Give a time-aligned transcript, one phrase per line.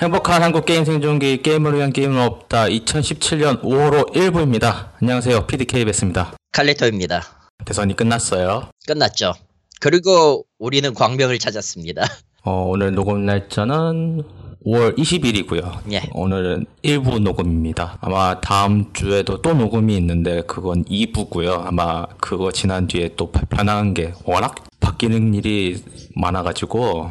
[0.00, 4.90] 행복한 한국 게임 생존기 게임을 위한 게임은 없다 2017년 5월 1부입니다.
[5.02, 5.48] 안녕하세요.
[5.48, 6.34] PDK 베스입니다.
[6.52, 7.24] 칼레터입니다.
[7.64, 8.70] 대선이 끝났어요.
[8.86, 9.34] 끝났죠.
[9.80, 12.04] 그리고 우리는 광명을 찾았습니다.
[12.44, 14.22] 어, 오늘 녹음 날짜는
[14.64, 15.90] 5월 20일이고요.
[15.90, 16.02] 예.
[16.12, 17.98] 오늘은 1부 녹음입니다.
[18.00, 21.66] 아마 다음 주에도 또 녹음이 있는데 그건 2부고요.
[21.66, 25.82] 아마 그거 지난 뒤에 또 변한 게 워낙 바뀌는 일이
[26.14, 27.10] 많아가지고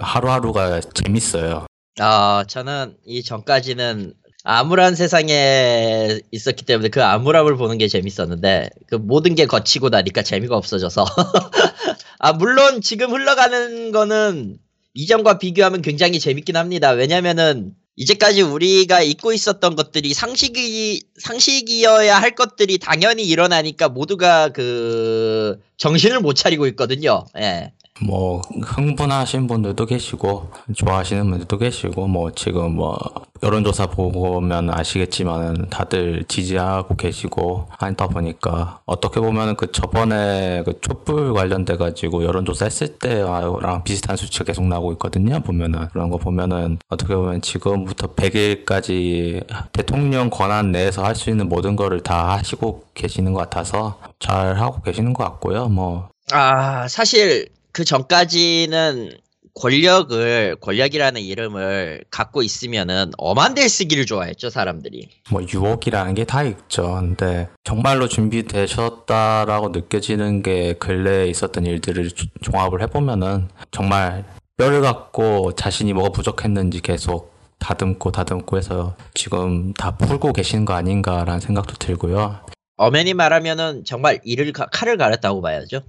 [0.00, 1.66] 하루하루가 재밌어요.
[1.98, 9.34] 아, 저는 이 전까지는 암울한 세상에 있었기 때문에 그 암울함을 보는 게 재밌었는데 그 모든
[9.34, 11.06] 게 거치고 나니까 재미가 없어져서
[12.18, 14.58] 아 물론 지금 흘러가는 거는
[14.92, 16.90] 이전과 비교하면 굉장히 재밌긴 합니다.
[16.90, 26.20] 왜냐면은 이제까지 우리가 잊고 있었던 것들이 상식이 상식이어야 할 것들이 당연히 일어나니까 모두가 그 정신을
[26.20, 27.24] 못 차리고 있거든요.
[27.38, 27.72] 예.
[28.02, 32.98] 뭐 흥분하신 분들도 계시고 좋아하시는 분들도 계시고 뭐 지금 뭐
[33.42, 41.76] 여론조사 보면 아시겠지만 다들 지지하고 계시고 하다 보니까 어떻게 보면 그 저번에 그 촛불 관련돼
[41.76, 45.88] 가지고 여론조사 했을 때랑 비슷한 수치가 계속 나오고 있거든요 보면은.
[45.88, 52.00] 그런 거 보면은 어떻게 보면 지금부터 100일까지 대통령 권한 내에서 할 수 있는 모든 거를
[52.00, 56.08] 다 하시고 계시는 것 같아서 잘 하고 계시는 것 같고요 뭐.
[56.32, 59.10] 아, 사실 그 전까지는
[59.56, 65.08] 권력을, 권력이라는 이름을 갖고 있으면은 엄한 데 쓰기를 좋아했죠, 사람들이.
[65.30, 66.94] 뭐 유혹이라는 게 다 있죠.
[66.94, 74.24] 근데 정말로 준비되셨다라고 느껴지는 게 근래에 있었던 일들을 조- 종합을 해보면은 정말
[74.56, 81.40] 뼈를 갖고 자신이 뭐가 부족했는지 계속 다듬고 다듬고 해서 지금 다 풀고 계시는 거 아닌가라는
[81.40, 82.40] 생각도 들고요.
[82.76, 85.80] 엄연히 말하면은 정말 이를, 가- 칼을 갈았다고 봐야죠.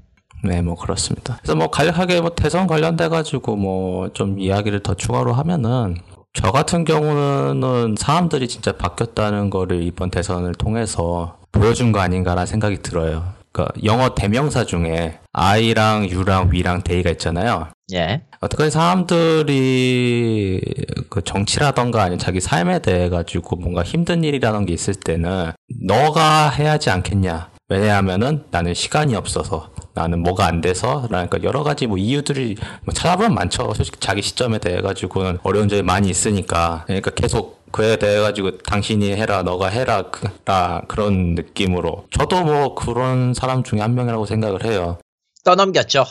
[0.46, 1.38] 네, 뭐 그렇습니다.
[1.42, 5.98] 그래서 뭐 간략하게 뭐 대선 관련돼 가지고 뭐 좀 이야기를 더 추가로 하면은
[6.34, 13.24] 저 같은 경우는 사람들이 진짜 바뀌었다는 거를 이번 대선을 통해서 보여준 거 아닌가라는 생각이 들어요.
[13.52, 17.68] 그러니까 영어 대명사 중에 I랑 U랑 We랑 They가 있잖아요.
[17.94, 18.24] 예.
[18.42, 20.62] 어떻게 사람들이
[21.10, 25.52] 그 정치라던가 아니면 자기 삶에 대해 가지고 뭔가 힘든 일이라는 게 있을 때는
[25.88, 27.50] 너가 해야지 않겠냐.
[27.70, 33.34] 왜냐하면은 나는 시간이 없어서 나는 뭐가 안 돼서 그러니까 여러 가지 뭐 이유들이 뭐 찾아보면
[33.34, 33.74] 많죠.
[33.74, 39.12] 솔직히 자기 시점에 대해 가지고는 어려운 점이 많이 있으니까 그러니까 계속 그에 대해 가지고 당신이
[39.14, 45.00] 해라 너가 해라 그라 그런 느낌으로 저도 뭐 그런 사람 중에 한 명이라고 생각을 해요.
[45.44, 46.06] 떠넘겼죠.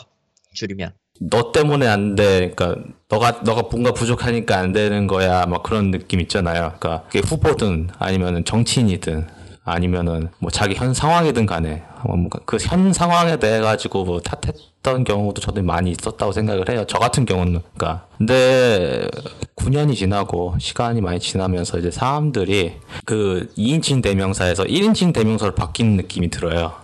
[0.55, 0.93] 줄이면.
[1.21, 2.51] 너 때문에 안 돼.
[2.55, 5.47] 그러니까 너가 너가 뭔가 부족하니까 안 되는 거야.
[5.47, 6.75] 막 그런 느낌 있잖아요.
[6.79, 9.27] 그러니까 그게 후보든 아니면은 정치인이든
[9.65, 15.91] 아니면은 뭐 자기 현 상황이든 간에 뭐그현 상황에 대해 가지고 뭐 탓했던 경우도 저도 많이
[15.91, 16.85] 있었다고 생각을 해요.
[16.87, 19.09] 저 같은 경우는 그러니까 근데
[19.57, 22.75] 9년이 지나고 시간이 많이 지나면서 이제 사람들이
[23.07, 26.75] 그 2인칭 대명사에서 1인칭 대명사로 바뀌는 느낌이 들어요.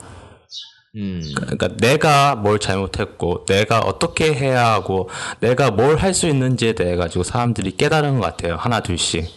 [0.96, 1.22] 음.
[1.36, 5.08] 그러니까 내가 뭘 잘못했고 내가 어떻게 해야 하고
[5.40, 9.28] 내가 뭘 할 수 있는지에 대해 가지고 사람들이 깨달은 것 같아요 하나 둘씩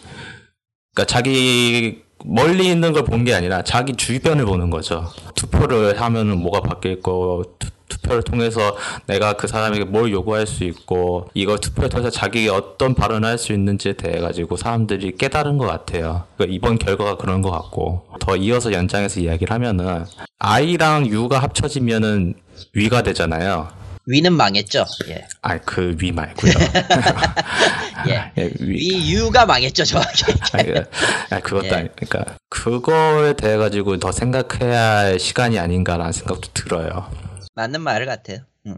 [0.94, 6.60] 그러니까 자기 멀리 있는 걸 본 게 아니라 자기 주변을 보는 거죠 투표를 하면은 뭐가
[6.60, 8.76] 바뀔 거 투, 투표를 통해서
[9.06, 13.52] 내가 그 사람에게 뭘 요구할 수 있고 이걸 투표를 통해서 자기가 어떤 발언을 할 수
[13.52, 18.72] 있는지에 대해 가지고 사람들이 깨달은 것 같아요 그러니까 이번 결과가 그런 것 같고 더 이어서
[18.72, 20.04] 연장해서 이야기를 하면은
[20.38, 22.34] I랑 you가 합쳐지면은
[22.72, 23.68] we가 되잖아요.
[24.06, 24.84] Wii는 망했죠.
[25.08, 25.26] 예.
[25.42, 26.52] 아, 그 Wii 말고요.
[28.08, 28.32] 예.
[28.36, 28.76] 예, Wii.
[28.96, 30.24] Wii U가 망했죠, 정확히.
[30.52, 30.84] 아니, 그-
[31.30, 31.70] 아니, 그것도 예.
[31.72, 37.10] 아니, 그러니까 그거에 대해 가지고 더 생각해야 할 시간이 아닌가라는 생각도 들어요.
[37.54, 38.38] 맞는 말 같아요.
[38.66, 38.76] 음.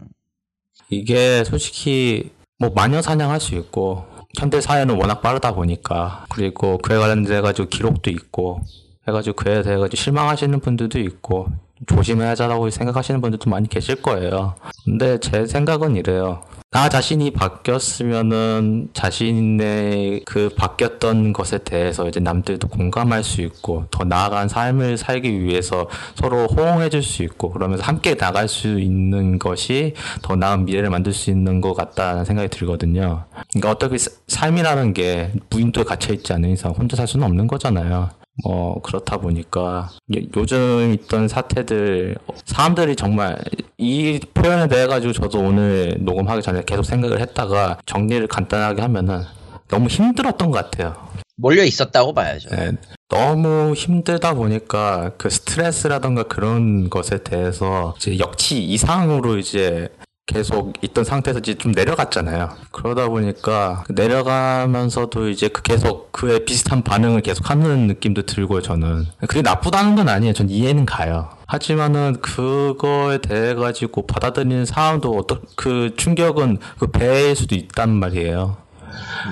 [0.89, 4.05] 이게 솔직히 뭐 마녀 사냥할 수 있고
[4.37, 8.61] 현대 사회는 워낙 빠르다 보니까 그리고 그에 관련돼 가지고 기록도 있고
[9.07, 11.47] 해가지고 그에 대해 가지고 실망하시는 분들도 있고
[11.85, 14.55] 조심해야자라고 생각하시는 분들도 많이 계실 거예요.
[14.85, 16.41] 근데 제 생각은 이래요.
[16.69, 24.49] 나 자신이 바뀌었으면은 자신의 그 바뀌었던 것에 대해서 이제 남들도 공감할 수 있고 더 나아간
[24.49, 30.35] 삶을 살기 위해서 서로 호응해 줄 수 있고 그러면서 함께 나갈 수 있는 것이 더
[30.35, 33.23] 나은 미래를 만들 수 있는 것 같다는 생각이 들거든요.
[33.53, 38.09] 그러니까 어떻게 사- 삶이라는 게 무인도에 갇혀 있지 않은 이상 혼자 살 수는 없는 거잖아요.
[38.43, 43.37] 뭐 그렇다 보니까 요- 요즘 있던 사태들 사람들이 정말
[43.77, 49.23] 이 표현에 대해 가지고 저도 오늘 녹음하기 전에 계속 생각을 했다가 정리를 간단하게 하면은
[49.67, 50.95] 너무 힘들었던 것 같아요.
[51.35, 52.49] 몰려 있었다고 봐야죠.
[52.49, 52.71] 네,
[53.09, 59.89] 너무 힘들다 보니까 그 스트레스라던가 그런 것에 대해서 이제 역치 이상으로 이제
[60.27, 62.49] 계속 있던 상태에서 이제 좀 내려갔잖아요.
[62.71, 69.41] 그러다 보니까 내려가면서도 이제 그 계속 그에 비슷한 반응을 계속 하는 느낌도 들고 저는 그게
[69.41, 70.33] 나쁘다는 건 아니에요.
[70.33, 71.29] 전 이해는 가요.
[71.47, 78.57] 하지만은 그거에 대해 가지고 받아들이는 사람도 어떤 그 충격은 그 배일 수도 있단 말이에요.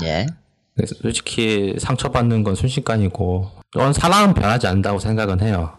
[0.04, 0.26] 예.
[0.76, 5.74] 그래서 솔직히 상처받는 건 순식간이고 넌 사람은 변하지 않는다고 생각은 해요.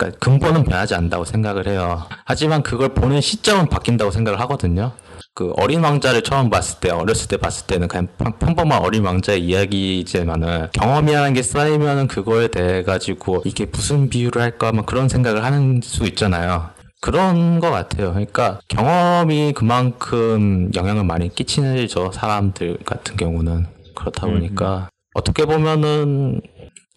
[0.00, 2.04] 그러니까 근본은 변하지 않는다고 생각을 해요.
[2.24, 4.92] 하지만 그걸 보는 시점은 바뀐다고 생각을 하거든요.
[5.34, 9.44] 그 어린 왕자를 처음 봤을 때 어렸을 때 봤을 때는 그냥 평- 평범한 어린 왕자의
[9.44, 15.80] 이야기이지만은 경험이라는 게 쌓이면은 그거에 대해 가지고 이게 무슨 비유를 할까 막 그런 생각을 하는
[15.82, 16.70] 수 있잖아요.
[17.02, 18.10] 그런 것 같아요.
[18.10, 22.10] 그러니까 경험이 그만큼 영향을 많이 끼치죠.
[22.12, 26.40] 사람들 같은 경우는 그렇다 보니까 어떻게 보면은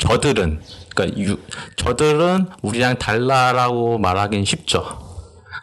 [0.04, 0.60] 저들은
[0.94, 1.38] 그러니까 유,
[1.78, 4.84] 저들은 우리랑 달라라고 말하기는 쉽죠.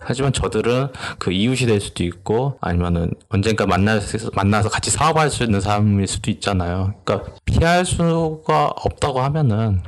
[0.02, 0.88] 하지만 저들은
[1.18, 6.30] 그 이웃이 될 수도 있고 아니면은 언젠가 만나서 만나서 같이 사업할 수 있는 사람일 수도
[6.30, 6.94] 있잖아요.
[7.04, 9.82] 그러니까 피할 수가 없다고 하면은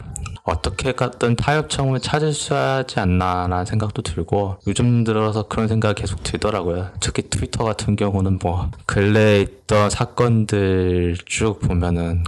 [0.45, 6.91] 어떻게 갔든 타협점을 찾을 수 하지 않나라는 생각도 들고 요즘 들어서 그런 생각이 계속 들더라고요.
[7.01, 12.25] 특히 트위터 같은 경우는 뭐 근래에 있던 사건들 쭉 보면은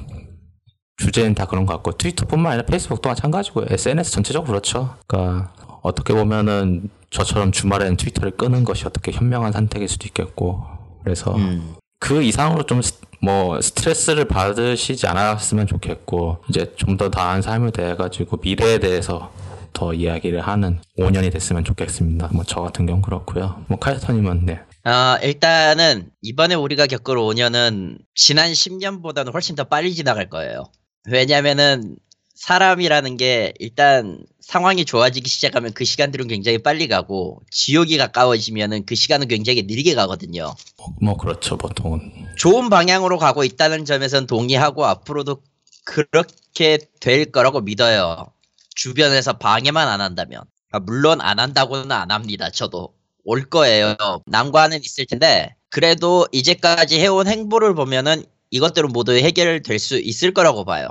[0.96, 4.96] 주제는 다 그런 것 같고 트위터뿐만 아니라 페이스북도 마찬가지고 SNS 전체적으로 그렇죠.
[5.06, 5.52] 그러니까
[5.82, 10.64] 어떻게 보면은 저처럼 주말에는 트위터를 끄는 것이 어떻게 현명한 선택일 수도 있겠고
[11.02, 11.74] 그래서 음.
[11.98, 12.80] 그 이상으로 좀
[13.24, 19.32] 뭐 스트레스를 받으시지 않았으면 좋겠고 이제 좀 더 나은 삶을 대해 가지고 미래에 대해서
[19.72, 22.28] 더 이야기를 하는 5년이 됐으면 좋겠습니다.
[22.32, 23.64] 뭐 저 같은 경우 그렇고요.
[23.66, 24.60] 뭐 카이터님은 네.
[24.84, 30.64] 어, 일단은 이번에 우리가 겪을 5년은 지난 10년보다는 훨씬 더 빨리 지나갈 거예요.
[31.10, 31.96] 왜냐면은
[32.34, 39.28] 사람이라는 게 일단 상황이 좋아지기 시작하면 그 시간들은 굉장히 빨리 가고 지옥이 가까워지면은 그 시간은
[39.28, 40.54] 굉장히 느리게 가거든요.
[41.00, 45.42] 뭐 그렇죠 보통은 좋은 방향으로 가고 있다는 점에선 동의하고 앞으로도
[45.84, 48.26] 그렇게 될 거라고 믿어요.
[48.74, 50.42] 주변에서 방해만 안 한다면.
[50.72, 52.50] 아, 물론 안 한다고는 안 합니다.
[52.50, 52.92] 저도.
[53.26, 53.96] 올 거예요.
[54.26, 58.24] 난관은 있을 텐데, 그래도 이제까지 해온 행보를 보면은
[58.54, 60.86] 이것들은 모두 해결될 수 있을 거라고 봐요.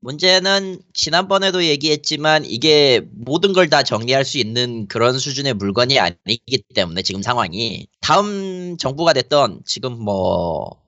[0.00, 7.02] 문제는 지난번에도 얘기했지만 이게 모든 걸 다 정리할 수 있는 그런 수준의 물건이 아니기 때문에
[7.02, 10.80] 지금 상황이 다음 정부가 됐던 지금 뭐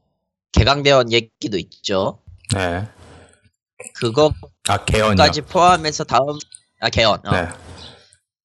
[0.53, 2.23] 개강대원 얘기도 있죠.
[2.55, 2.87] 네.
[3.95, 5.45] 그거까지 아.
[5.49, 6.39] 포함해서 다음
[6.81, 7.31] 아 개헌 어.
[7.33, 7.49] 네.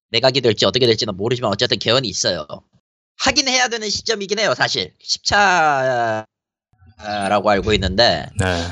[0.10, 2.48] 내각이 될지 어떻게 될지는 모르지만 어쨌든 개헌이 있어요.
[3.20, 4.94] 하긴 해야 되는 시점이긴 해요, 사실.
[5.04, 6.26] 10차
[6.98, 8.64] 라고 알고 있는데 네.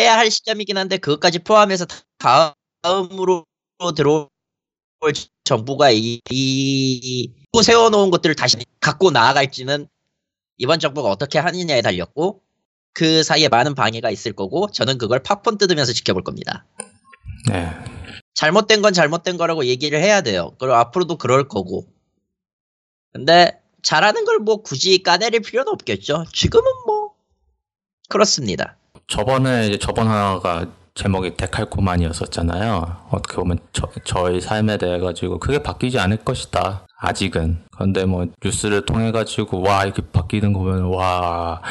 [0.00, 1.86] 해야 할 시점이긴 한데 그것까지 포함해서
[2.18, 3.44] 다음으로
[3.94, 4.28] 들어올
[5.44, 9.88] 정부가 이, 이 세워놓은 것들을 다시 갖고 나아갈지는
[10.58, 12.42] 이번 정부가 어떻게 하느냐에 달렸고
[12.92, 16.66] 그 사이에 많은 방해가 있을 거고 저는 그걸 팝콘 뜯으면서 지켜볼 겁니다.
[17.48, 17.70] 네.
[18.34, 20.54] 잘못된 건 잘못된 거라고 얘기를 해야 돼요.
[20.58, 21.86] 그리고 앞으로도 그럴 거고.
[23.12, 26.24] 근데 잘하는 걸 뭐 굳이 까내릴 필요는 없겠죠.
[26.32, 26.89] 지금은 뭐
[28.10, 28.76] 그렇습니다.
[29.06, 33.06] 저번에 저번 하나가 제목이 데칼코만이었었잖아요.
[33.10, 36.86] 어떻게 보면 저, 저희 삶에 대해 가지고 크게 바뀌지 않을 것이다.
[36.98, 37.62] 아직은.
[37.72, 41.62] 그런데 뭐 뉴스를 통해 가지고 와 이렇게 바뀌는 거 보면 와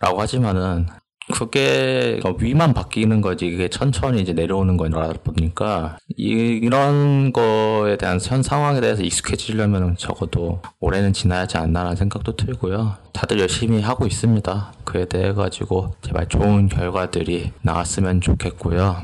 [0.00, 0.86] 라고 하지만은
[1.32, 8.42] 그게 위만 바뀌는 거지 이게 천천히 이제 내려오는 거라 보니까 이- 이런 거에 대한 현
[8.42, 12.96] 상황에 대해서 익숙해지려면 적어도 올해는 지나야지 않나라는 생각도 들고요.
[13.12, 14.72] 다들 열심히 하고 있습니다.
[14.84, 19.02] 그에 대해 가지고 제발 좋은 결과들이 나왔으면 좋겠고요.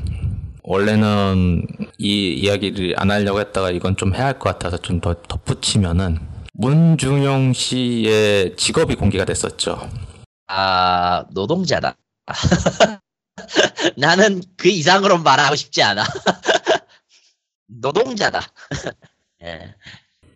[0.63, 1.65] 원래는
[1.97, 6.17] 이 이야기를 안 하려고 했다가 이건 좀 해야 할 것 같아서 좀 더 덧붙이면은
[6.53, 9.79] 문중용 씨의 직업이 공개가 됐었죠.
[10.47, 11.95] 아 노동자다.
[13.97, 16.03] 나는 그 이상으로 말하고 싶지 않아.
[17.67, 18.41] 노동자다.
[19.43, 19.75] 예.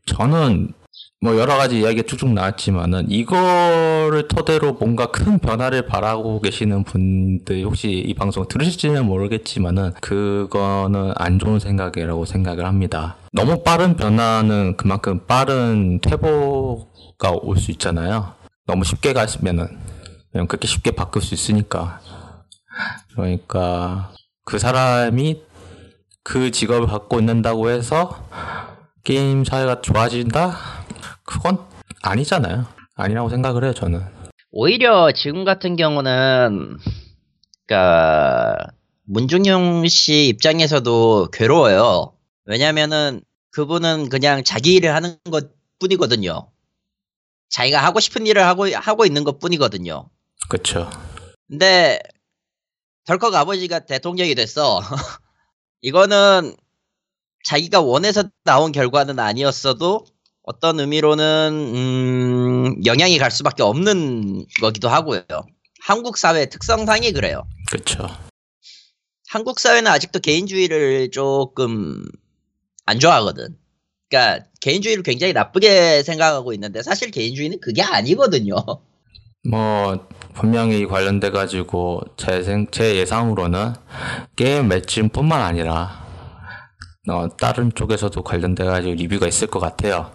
[0.06, 0.74] 저는
[1.22, 7.92] 뭐 여러 가지 이야기가 쭉쭉 나왔지만은 이거를 토대로 뭔가 큰 변화를 바라고 계시는 분들 혹시
[7.92, 13.16] 이 방송 들으실지는 모르겠지만은 그거는 안 좋은 생각이라고 생각을 합니다.
[13.32, 18.34] 너무 빠른 변화는 그만큼 빠른 퇴보가 올 수 있잖아요.
[18.68, 19.68] 너무 쉽게 가시면은
[20.34, 22.02] 그냥 그렇게 쉽게 바꿀 수 있으니까
[23.12, 24.12] 그러니까
[24.44, 25.42] 그 사람이
[26.24, 28.28] 그 직업을 갖고 있는다고 해서
[29.04, 30.58] 게임 사회가 좋아진다?
[31.24, 31.60] 그건
[32.02, 32.66] 아니잖아요.
[32.96, 34.04] 아니라고 생각을 해요, 저는.
[34.52, 36.78] 오히려 지금 같은 경우는
[37.68, 38.58] 그러니까
[39.06, 42.14] 문중용 씨 입장에서도 괴로워요.
[42.46, 43.22] 왜냐면은
[43.52, 46.50] 그분은 그냥 자기 일을 하는 것 뿐이거든요.
[47.50, 50.10] 자기가 하고 싶은 일을 하고 하고 있는 것 뿐이거든요.
[50.50, 50.90] 그쵸.
[51.48, 52.00] 근데
[53.06, 54.80] 덜컥 아버지가 대통령이 됐어.
[55.82, 56.56] 이거는
[57.46, 60.06] 자기가 원해서 나온 결과는 아니었어도
[60.44, 65.24] 어떤 의미로는 음, 영향이 갈 수밖에 없는 거기도 하고요.
[65.82, 67.44] 한국 사회 특성상이 그래요.
[67.70, 68.08] 그쵸.
[69.28, 72.06] 한국 사회는 아직도 개인주의를 조금
[72.86, 73.58] 안 좋아하거든.
[74.10, 78.56] 그러니까 개인주의를 굉장히 나쁘게 생각하고 있는데 사실 개인주의는 그게 아니거든요.
[79.50, 83.74] 뭐 분명히 관련돼 가지고 제, 생, 제 예상으로는
[84.36, 86.04] 게임 매칭뿐만 아니라
[87.10, 90.12] 어, 다른 쪽에서도 관련돼 가지고 리뷰가 있을 것 같아요.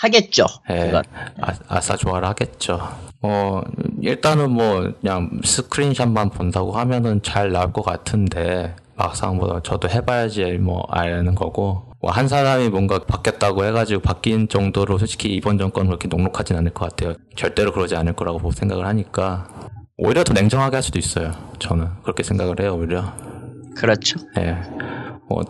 [0.00, 0.46] 하겠죠.
[0.70, 0.92] 예.
[1.40, 2.80] 아, 아싸 좋아라 하겠죠.
[3.20, 3.62] 어
[4.00, 10.86] 일단은 뭐 그냥 스크린샷만 본다고 하면은 잘 나올 것 같은데 막상 뭐 저도 해봐야지 뭐
[10.88, 16.56] 아는 거고 뭐 한 사람이 뭔가 바뀌었다고 해가지고 바뀐 정도로 솔직히 이번 정권은 그렇게 녹록하진
[16.56, 17.14] 않을 것 같아요.
[17.36, 19.48] 절대로 그러지 않을 거라고 생각을 하니까
[19.96, 21.32] 오히려 더 냉정하게 할 수도 있어요.
[21.58, 22.76] 저는 그렇게 생각을 해요.
[22.78, 23.12] 오히려.
[23.76, 24.20] 그렇죠.
[24.38, 24.56] 예.
[25.28, 25.42] 뭐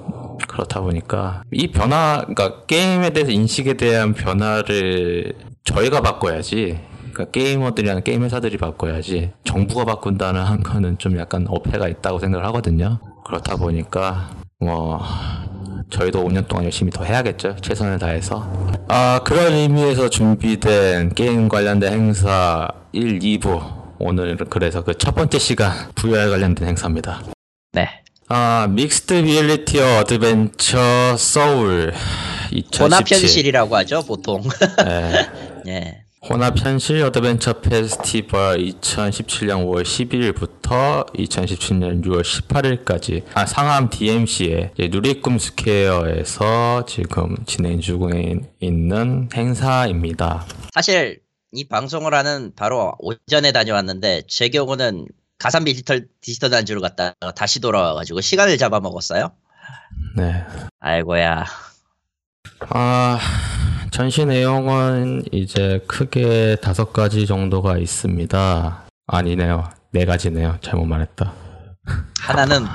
[0.48, 6.80] 그렇다 보니까 이 변화, 그러니까 게임에 대해서 인식에 대한 변화를 저희가 바꿔야지.
[7.12, 9.32] 그러니까 게이머들이나 게임 회사들이 바꿔야지.
[9.44, 13.00] 정부가 바꾼다는 한 거는 좀 약간 어폐가 있다고 생각을 하거든요.
[13.26, 14.98] 그렇다 보니까 뭐
[15.90, 17.56] 저희도 5년 동안 열심히 더 해야겠죠.
[17.60, 18.50] 최선을 다해서.
[18.88, 23.78] 아 그런 의미에서 준비된 게임 관련된 행사 1, 2부.
[24.00, 27.22] 오늘 그래서 그 첫 번째 시간 VR 관련된 행사입니다.
[27.72, 27.88] 네.
[28.28, 31.92] 아, Mixed Reality Adventure Seoul
[32.52, 32.82] 2017.
[32.82, 34.42] 혼합 현실이라고 하죠, 보통.
[34.84, 35.26] 네.
[35.66, 36.04] 예.
[36.30, 46.84] 혼합 현실 adventure 페스티벌 2017년 5월 11일부터 2017년 6월 18일까지 아, 상암 DMC의 누리꿈 스퀘어에서
[46.84, 50.44] 지금 진행 중에 있는 행사입니다.
[50.74, 55.06] 사실 이 방송을 하는 바로 오전에 다녀왔는데 제 경우는
[55.38, 59.30] 가산 디지털 디지털 단지로 갔다가 다시 돌아와가지고 시간을 잡아먹었어요.
[60.14, 60.44] 네.
[60.80, 61.67] 아이고야.
[62.70, 63.18] 아,
[63.90, 68.84] 전시 내용은 이제 크게 다섯 가지 정도가 있습니다.
[69.06, 69.64] 아니네요.
[69.92, 70.58] 네 가지네요.
[70.60, 71.32] 잘못 말했다.
[72.20, 72.66] 하나는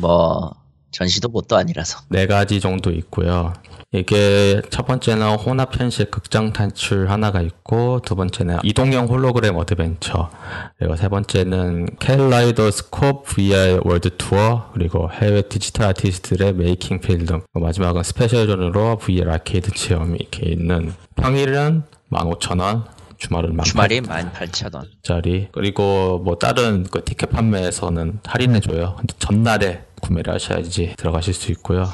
[0.00, 0.54] 뭐
[0.90, 2.00] 전시도 뭣도 아니라서.
[2.08, 3.52] 네 가지 정도 있고요.
[3.92, 10.30] 이게 첫 번째는 혼합 현실 극장 탈출 하나가 있고 두 번째는 이동형 홀로그램 adventure
[10.78, 18.46] 그리고 세 번째는 kaleidoscope VR world tour 그리고 해외 디지털 아티스트들의 making film 마지막은 special
[18.46, 22.84] zone으로 VR 아케이드 체험이 이렇게 있는 평일은 15,000원
[23.16, 24.84] 주말은 18,000원 주말이 18,000원.
[25.02, 28.96] 짜리 그리고 뭐 다른 그 티켓 판매에서는 할인해 줘요.
[28.98, 31.88] 근데 전날에 구매를 하셔야지 들어가실 수 있고요.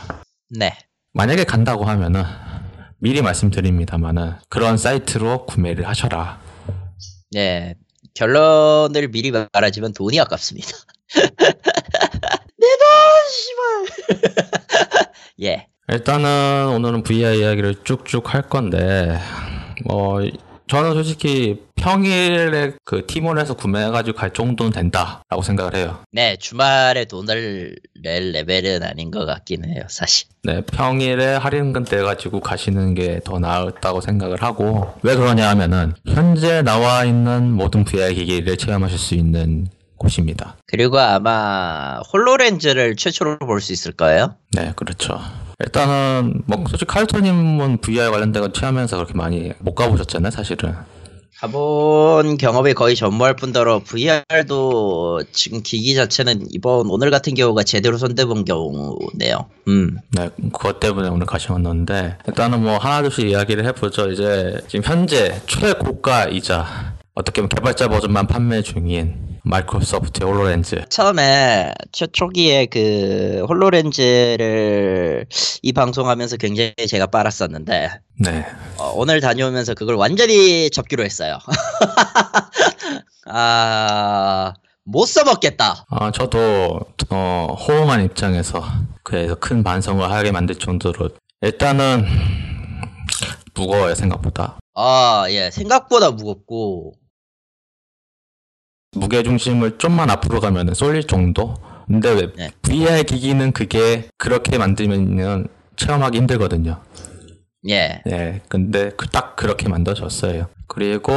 [0.51, 0.73] 네.
[1.13, 2.25] 만약에 간다고 하면은
[2.99, 6.41] 미리 말씀드립니다만은 그런 사이트로 구매를 하셔라.
[7.31, 7.75] 네.
[8.15, 10.69] 결론을 미리 말하자면 돈이 아깝습니다.
[11.15, 12.89] 내 돈,
[13.31, 15.07] 씨발.
[15.43, 15.67] 예.
[15.89, 19.19] 일단은 오늘은 VR 이야기를 쭉쭉 할 건데
[19.85, 20.21] 뭐
[20.75, 26.01] 저는 솔직히 평일에 그 티몬에서 구매해가지고 갈 정도는 된다라고 생각을 해요.
[26.11, 30.27] 네, 주말에 돈을 낼 레벨은 아닌 것 같긴 해요, 사실.
[30.43, 37.05] 네, 평일에 할인금 떼가지고 가시는 게 더 나았다고 생각을 하고 왜 그러냐 하면은 현재 나와
[37.05, 40.57] 있는 모든 VR 기기를 체험하실 수 있는 곳입니다.
[40.67, 44.35] 그리고 아마 홀로렌즈를 최초로 볼 수 있을 거예요.
[44.53, 45.21] 네, 그렇죠.
[45.61, 50.75] 일단은 뭐 솔직히 카이토님은 VR 관련된 거 체험하면서 그렇게 많이 못 가보셨잖아요, 사실은.
[51.39, 58.45] 가본 경험이 거의 전무할 뿐더러 VR도 지금 기기 자체는 이번 오늘 같은 경우가 제대로 손대본
[58.45, 59.47] 경우네요.
[59.69, 59.99] 음.
[60.13, 64.11] 네, 그것 때문에 오늘 가셔왔는데 일단은 뭐 하나둘씩 이야기를 해보죠.
[64.11, 70.85] 이제 지금 현재 최고가이자 어떻게 보면 개발자 버전만 판매 중인 마이크로소프트 홀로렌즈.
[70.89, 75.27] 처음에 초 초기에 그 홀로렌즈를
[75.63, 78.47] 이 방송하면서 굉장히 제가 빨았었는데 네,
[78.79, 81.39] 어, 오늘 다녀오면서 그걸 완전히 접기로 했어요.
[83.27, 84.55] 아,
[84.85, 85.87] 못 써먹겠다.
[85.89, 86.81] 아 저도
[87.11, 88.65] 어, 호응한 입장에서
[89.05, 91.11] 그래서 큰 반성을 하게 만들 정도로
[91.43, 92.07] 일단은
[93.55, 94.59] 무거워요 생각보다.
[94.75, 96.95] 아, 예, 생각보다 무겁고,
[98.95, 101.55] 무게 중심을 좀만 앞으로 가면은 쏠릴 정도.
[101.87, 102.51] 근데 왜 네.
[102.63, 106.81] VR 기기는 그게 그렇게 만들면은 체험하기 힘들거든요.
[107.69, 110.47] 예, 네, 근데 그- 딱 그렇게 만들어졌어요.
[110.69, 111.13] 그리고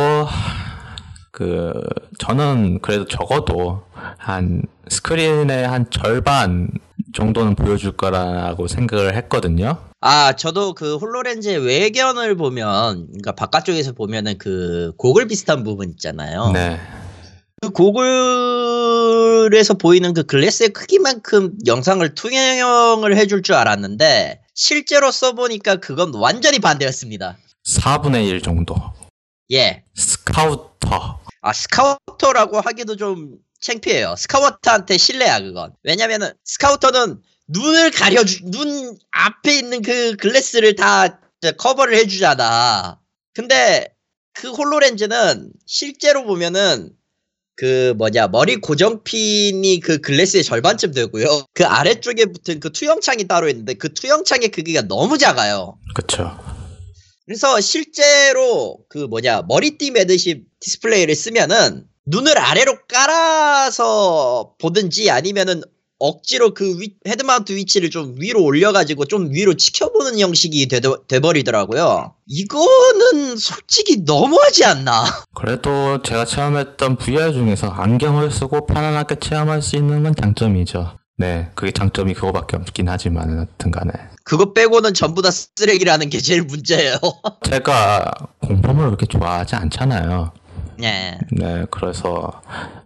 [1.32, 1.74] 그
[2.20, 3.84] 저는 그래도 적어도
[4.18, 6.70] 한 스크린의 한 절반
[7.14, 9.78] 정도는 보여줄 거라고 생각을 했거든요.
[10.02, 16.52] 아, 저도 그 홀로렌즈의 외견을 보면, 그러니까 바깥쪽에서 보면은 그 고글 비슷한 부분 있잖아요.
[16.54, 16.80] 네.
[17.68, 17.72] 그
[19.50, 27.38] 고글에서 보이는 그 glass의 크기만큼 영상을 투영을 해줄 줄 알았는데, 실제로 써보니까 그건 완전히 반대였습니다.
[27.68, 28.76] 4분의 1 정도.
[29.52, 29.84] 예.
[29.96, 31.20] 스카우터.
[31.42, 34.16] 아, scouter라고 하기도 좀 창피해요.
[34.18, 35.74] scouter한테 실례야, 그건.
[35.84, 37.20] 왜냐면은, scouter는
[37.50, 41.20] 눈을 가려주, 눈 앞에 있는 그 glass를 다
[41.58, 43.00] 커버를 해주잖아.
[43.34, 43.88] 근데,
[44.34, 46.92] 그 HoloLens는 실제로 보면은,
[47.58, 51.48] 그 뭐냐, 머리 고정핀이 그 glass의 절반쯤 되고요.
[51.54, 55.78] 그 아래쪽에 붙은 그 투영창이 따로 있는데, 그 투영창의 크기가 너무 작아요.
[55.96, 56.38] 그쵸.
[57.26, 65.62] 그래서 실제로 그 뭐냐 머리띠 매듯이 디스플레이를 쓰면은 눈을 아래로 깔아서 보든지 아니면은
[66.00, 72.14] 억지로 그 위- head mount 위치를 좀 위로 올려가지고 좀 위로 치켜보는 형식이 되, 돼버리더라고요.
[72.28, 75.04] 이거는 솔직히 너무하지 않나?
[75.36, 80.98] 그래도 제가 체험했던 VR 중에서 안경을 쓰고 편안하게 체험할 수 있는 건 장점이죠.
[81.20, 83.92] 네, 그게 장점이 그거밖에 없긴 하지만 여튼 간에.
[84.24, 86.98] 그거 빼고는 전부 다 쓰레기라는 게 제일 문제예요.
[87.50, 88.12] 제가
[88.42, 90.32] 공포물 그렇게 좋아하지 않잖아요.
[90.84, 91.18] 예.
[91.32, 92.42] 네, 그래서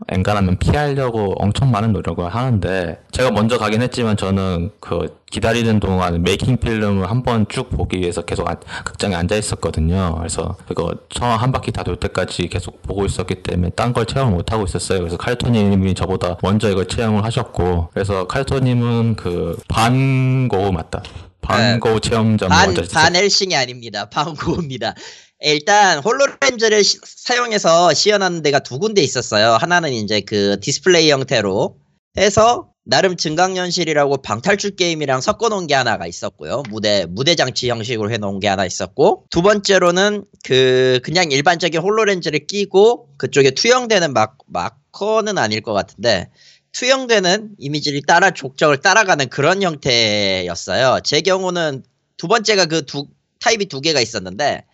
[0.10, 6.58] 엔간하면 피하려고 엄청 많은 노력을 하는데 제가 먼저 가긴 했지만 저는 그 기다리는 동안 메이킹
[6.58, 10.16] 필름을 한 번 쭉 보기 위해서 계속 안- 극장에 앉아 있었거든요.
[10.18, 14.34] 그래서 그거 처음 한 바퀴 다 돌 때까지 계속 보고 있었기 때문에 딴 걸 체험을
[14.34, 15.00] 못 하고 있었어요.
[15.00, 21.04] 그래서 칼토님이 저보다 먼저 이걸 체험을 하셨고 그래서 칼토님은 그 반고 맞다.
[21.42, 22.84] 반고 체험점 반, 먼저.
[22.94, 24.06] 반 헬싱이 아닙니다.
[24.10, 24.94] 반고입니다.
[25.42, 29.54] 일단 HoloLens를 시- 사용해서 시연하는 데가 두 군데 있었어요.
[29.60, 31.78] 하나는 이제 그 디스플레이 형태로
[32.18, 36.64] 해서 나름 증강현실이라고 방탈출 게임이랑 섞어놓은 게 하나가 있었고요.
[36.70, 43.10] 무대 무대 장치 형식으로 해놓은 게 하나 있었고 두 번째로는 그 그냥 일반적인 HoloLens를 끼고
[43.18, 46.30] 그쪽에 투영되는 막 marker는 아닐 것 같은데
[46.74, 51.00] 투영되는 이미지를 따라 족적을 따라가는 그런 형태였어요.
[51.04, 51.84] 제 경우는
[52.18, 53.06] 두 번째가 그 두
[53.40, 54.66] 타입이 두 개가 있었는데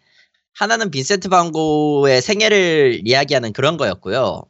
[0.58, 4.42] 하나는 빈센트 반고의 생애를 이야기하는 그런 거였고요.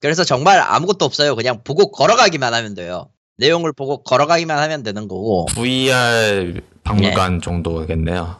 [0.00, 1.34] 그래서 정말 아무것도 없어요.
[1.34, 3.10] 그냥 보고 걸어가기만 하면 돼요.
[3.38, 8.36] 내용을 보고 걸어가기만 하면 되는 거고 VR 박물관 정도겠네요.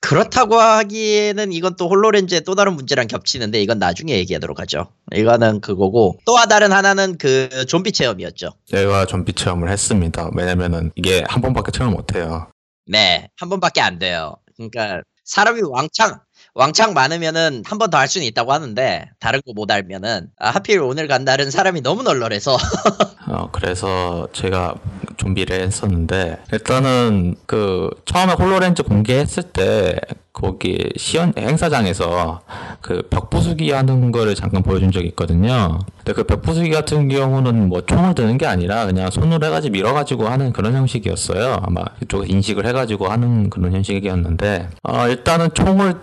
[0.00, 4.92] 그렇다고 하기에는 이건 또 홀로렌즈의 또 다른 문제랑 겹치는데 이건 나중에 얘기하도록 하죠.
[5.14, 8.50] 이거는 그거고 또 다른 하나는 그 좀비 체험이었죠.
[8.66, 10.30] 제가 좀비 체험을 했습니다.
[10.34, 12.46] 왜냐면은 이게 한 번밖에 체험을 못해요.
[12.86, 14.36] 네, 한 번밖에 안 돼요.
[14.56, 16.20] 그러니까 사람이 왕창
[16.58, 20.80] 왕창 많으면은 한 번 더 할 수는 있다고 하는데 다른 거 못 알면은 아, 하필
[20.80, 22.56] 오늘 간 날은 사람이 너무 널널해서
[23.28, 24.74] 어, 그래서 제가
[25.18, 30.00] 좀비를 했었는데 일단은 그 처음에 홀로렌즈 공개했을 때
[30.32, 32.40] 거기 시연 행사장에서
[32.80, 35.78] 그 벽 부수기 하는 거를 잠깐 보여준 적이 있거든요.
[35.98, 40.28] 근데 그 벽 부수기 같은 경우는 뭐 총을 드는 게 아니라 그냥 손으로 해가지고 밀어가지고
[40.28, 41.60] 하는 그런 형식이었어요.
[41.62, 45.94] 아마 그쪽 인식을 해가지고 하는 그런 형식이었는데 어, 일단은 총을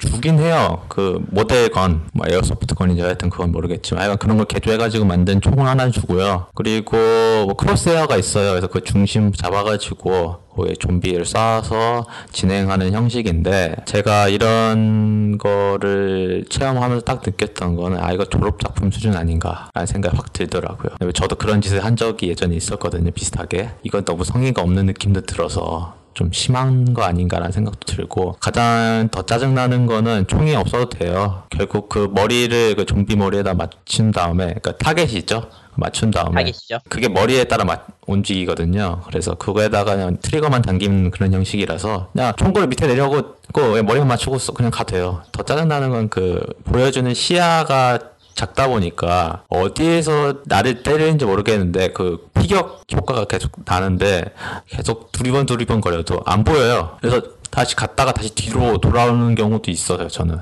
[0.00, 0.82] 주긴 해요.
[0.88, 5.66] 그 model gun, 뭐 airsoft gun인지 하여튼 그건 모르겠지만 하여간 그런 걸 개조해가지고 만든 총을
[5.66, 6.46] 하나 주고요.
[6.54, 8.50] 그리고 뭐 crosshair가 있어요.
[8.50, 17.76] 그래서 그 중심 잡아가지고 거기에 좀비를 쏴서 진행하는 형식인데 제가 이런 거를 체험하면서 딱 느꼈던
[17.76, 21.12] 거는 아 이거 졸업 작품 수준 아닌가라는 생각이 확 들더라고요.
[21.12, 23.10] 저도 그런 짓을 한 적이 예전에 있었거든요.
[23.12, 29.22] 비슷하게 이건 너무 성의가 없는 느낌도 들어서 좀 심한 거 아닌가라는 생각도 들고 가장 더
[29.22, 31.44] 짜증나는 거는 총이 없어도 돼요.
[31.50, 35.44] 결국 그 머리를 그 좀비 머리에다 맞춘 다음에 그러니까 타겟이죠.
[35.76, 36.78] 맞춘 다음에 하겠죠.
[36.90, 39.00] 그게 머리에 따라 맞, 움직이거든요.
[39.06, 44.52] 그래서 그거에다가 그냥 트리거만 당기는 그런 형식이라서 그냥 총구를 밑에 내려고 그 머리만 맞추고 쏘-
[44.52, 45.22] 그냥 가도 돼요.
[45.32, 47.98] 더 짜증나는 건 그 보여주는 시야가
[48.34, 54.32] 작다 보니까 어디에서 나를 때리는지 모르겠는데 그 피격 효과가 계속 나는데
[54.68, 56.96] 계속 두리번 두리번 거려도 안 보여요.
[57.00, 60.38] 그래서 다시 갔다가 다시 뒤로 돌아오는 경우도 있어요, 저는.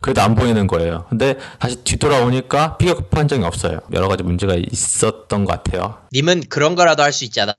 [0.00, 1.04] 그래도 안 보이는 거예요.
[1.08, 3.80] 근데 다시 뒤돌아오니까 피격 판정이 없어요.
[3.92, 5.98] 여러 가지 문제가 있었던 것 같아요.
[6.12, 7.54] 님은 그런 거라도 할 수 있잖아.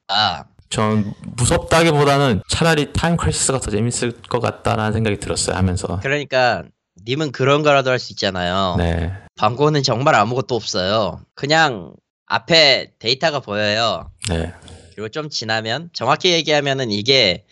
[0.69, 5.99] 전 무섭다기보다는 차라리 Time Crisis가 더 재밌을 것 같다라는 생각이 들었어요, 하면서.
[6.01, 6.63] 그러니까
[7.07, 8.75] 님은 그런 거라도 할 수 있잖아요.
[8.77, 9.11] 네.
[9.37, 11.21] 반고는 정말 아무것도 없어요.
[11.33, 11.93] 그냥
[12.27, 14.11] 앞에 데이터가 보여요.
[14.29, 14.51] 네.
[14.93, 17.45] 그리고 좀 지나면 정확히 얘기하면은 이게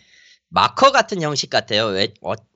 [0.48, 1.86] 마커 같은 형식 같아요.
[1.86, 2.08] 왜,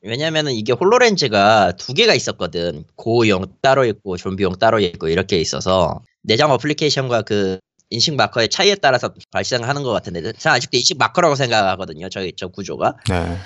[0.03, 2.85] 냐면은 이게 홀로렌즈가 두 개가 있었거든.
[2.95, 7.59] 고용 따로 있고 좀비용 따로 있고 이렇게 있어서 내장 어플리케이션과 그
[7.91, 12.09] 인식 마커의 차이에 따라서 발생하는 것 같은데 저는 아직도 인식 마커라고 생각하거든요.
[12.09, 12.95] 저희 저 구조가.
[13.09, 13.37] 네.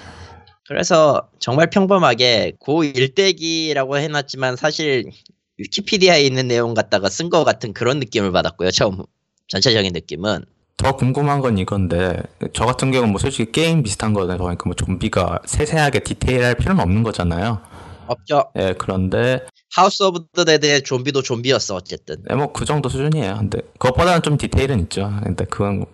[0.66, 5.10] 그래서 정말 평범하게 고 일대기라고 해놨지만 사실
[5.58, 8.70] 위키피디아에 있는 내용 갖다가 쓴 것 같은 그런 느낌을 받았고요.
[8.70, 9.02] 처음
[9.48, 10.44] 전체적인 느낌은
[10.76, 12.22] 더 궁금한 건 이건데
[12.54, 17.02] 저 같은 경우는 뭐 솔직히 게임 비슷한 거는 그러니까 뭐 좀비가 세세하게 디테일할 필요는 없는
[17.02, 17.60] 거잖아요.
[18.06, 18.44] 없죠.
[18.58, 22.22] 예, 그런데 House of the Dead의 좀비도 좀비였어 어쨌든.
[22.28, 23.36] 뭐 그 정도 수준이에요.
[23.38, 25.10] 근데 그것보다는 좀 디테일은 있죠.
[25.22, 25.86] 근데 그건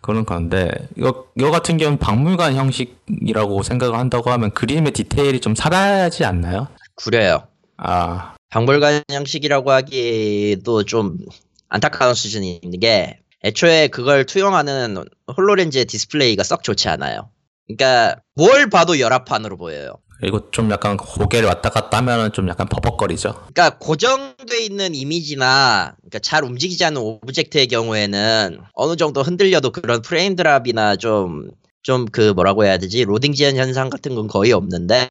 [0.00, 6.24] 그런 건데 이거 이거 같은 경우는 박물관 형식이라고 생각을 한다고 하면 그림의 디테일이 좀 살아야지
[6.24, 6.68] 않나요?
[6.94, 7.46] 구려요.
[7.76, 11.18] 아, 박물관 형식이라고 하기도 좀
[11.68, 15.04] 안타까운 수준이 있는 게 애초에 그걸 투영하는
[15.36, 17.30] HoloLens의 디스플레이가 썩 좋지 않아요.
[17.66, 19.92] 그러니까 뭘 봐도 열화판으로 보여요.
[20.20, 23.32] 그리고 좀 약간 고개를 왔다 갔다 하면은 좀 약간 버벅거리죠.
[23.52, 30.36] 그러니까 고정돼 있는 이미지나 그러니까 잘 움직이지 않는 object의 경우에는 어느 정도 흔들려도 그런 frame
[30.36, 31.50] drop이나 좀
[31.82, 35.08] 좀 그 뭐라고 해야 되지 로딩 지연 현상 같은 건 거의 없는데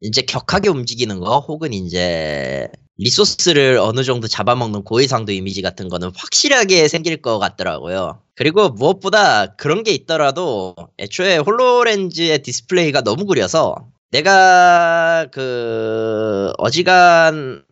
[0.00, 6.88] 이제 격하게 움직이는 거 혹은 이제 resource를 어느 정도 잡아먹는 고해상도 이미지 같은 거는 확실하게
[6.88, 8.20] 생길 것 같더라고요.
[8.34, 13.76] 그리고 무엇보다 그런 게 있더라도 애초에 HoloLens의 디스플레이가 너무 구려서
[14.10, 17.62] 내가 그 어지간해서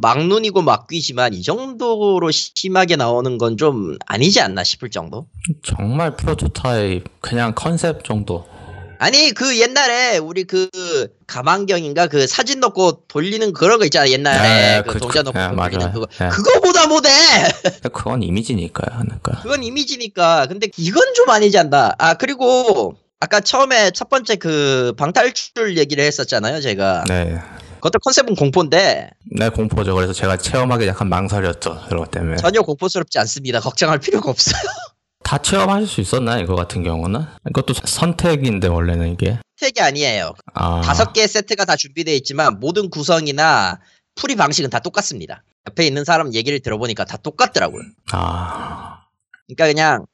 [0.00, 5.26] 막눈이고 막귀지만 이 정도로 심하게 나오는 건 좀 아니지 않나 싶을 정도.
[5.64, 8.46] 정말 프로토타입 그냥 컨셉 정도.
[8.98, 10.70] 아니 그 옛날에 우리 그
[11.26, 14.38] 가만경인가 그 사진 넣고 돌리는 그런 거 있잖아 옛날에
[14.76, 15.92] 네, 그 그- 동전 그- 넣고 네, 돌리는.
[15.92, 16.28] 그거 네.
[16.28, 17.08] 그거보다 못해
[17.92, 19.00] 그건 이미지니까요.
[19.02, 19.42] 그러니까.
[19.42, 25.78] 그건 이미지니까 근데 이건 좀 아니지 않나 아 그리고 아까 처음에 첫 번째 그 방탈출
[25.78, 27.38] 얘기를 했었잖아요 제가 네.
[27.76, 29.94] 그것도 컨셉은 공포인데 네, 공포죠.
[29.94, 31.84] 그래서 제가 체험하기 약간 망설였죠.
[31.88, 32.36] 그런 것 때문에.
[32.38, 34.60] 전혀 공포스럽지 않습니다 걱정할 필요가 없어요
[35.22, 36.42] 다 체험하실 수 있었나요?
[36.42, 37.20] 이거 같은 경우는?
[37.48, 39.38] 이것도 선택인데, 원래는 이게.
[39.60, 40.80] 택이 아니에요 아.
[40.80, 43.78] 다섯 개의 세트가 다 준비되어 있지만 모든 구성이나
[44.16, 49.02] 풀이 방식은 다 똑같습니다 옆에 있는 사람 얘기를 들어보니까 다 똑같더라고요 아.
[49.46, 50.06] 그러니까 그냥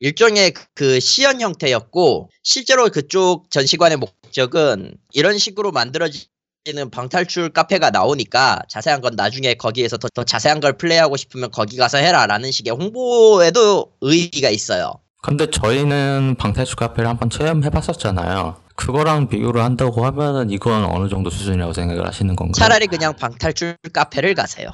[0.00, 9.02] 일종의 그 시연 형태였고 실제로 그쪽 전시관의 목적은 이런 식으로 만들어지는 방탈출 카페가 나오니까 자세한
[9.02, 14.48] 건 나중에 거기에서 더, 더 자세한 걸 플레이하고 싶으면 거기 가서 해라라는 식의 홍보에도 의의가
[14.48, 14.94] 있어요.
[15.22, 18.56] 근데 저희는 방탈출 카페를 한번 체험해봤었잖아요.
[18.74, 22.54] 그거랑 비교를 한다고 하면은 이건 어느 정도 수준이라고 생각을 하시는 건가요?
[22.54, 24.70] 차라리 그냥 방탈출 카페를 가세요.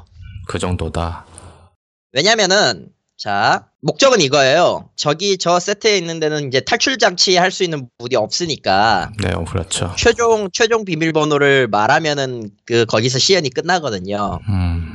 [0.46, 1.26] 그 정도다.
[2.12, 4.88] 왜냐면은 자 목적은 이거예요.
[4.96, 9.44] 저기 저 세트에 있는 데는 이제 탈출 장치 할 수 있는 물이 없으니까 네, 어,
[9.44, 9.94] 그렇죠.
[9.96, 14.40] 최종 최종 비밀번호를 말하면은 그 거기서 시연이 끝나거든요.
[14.48, 14.92] 음.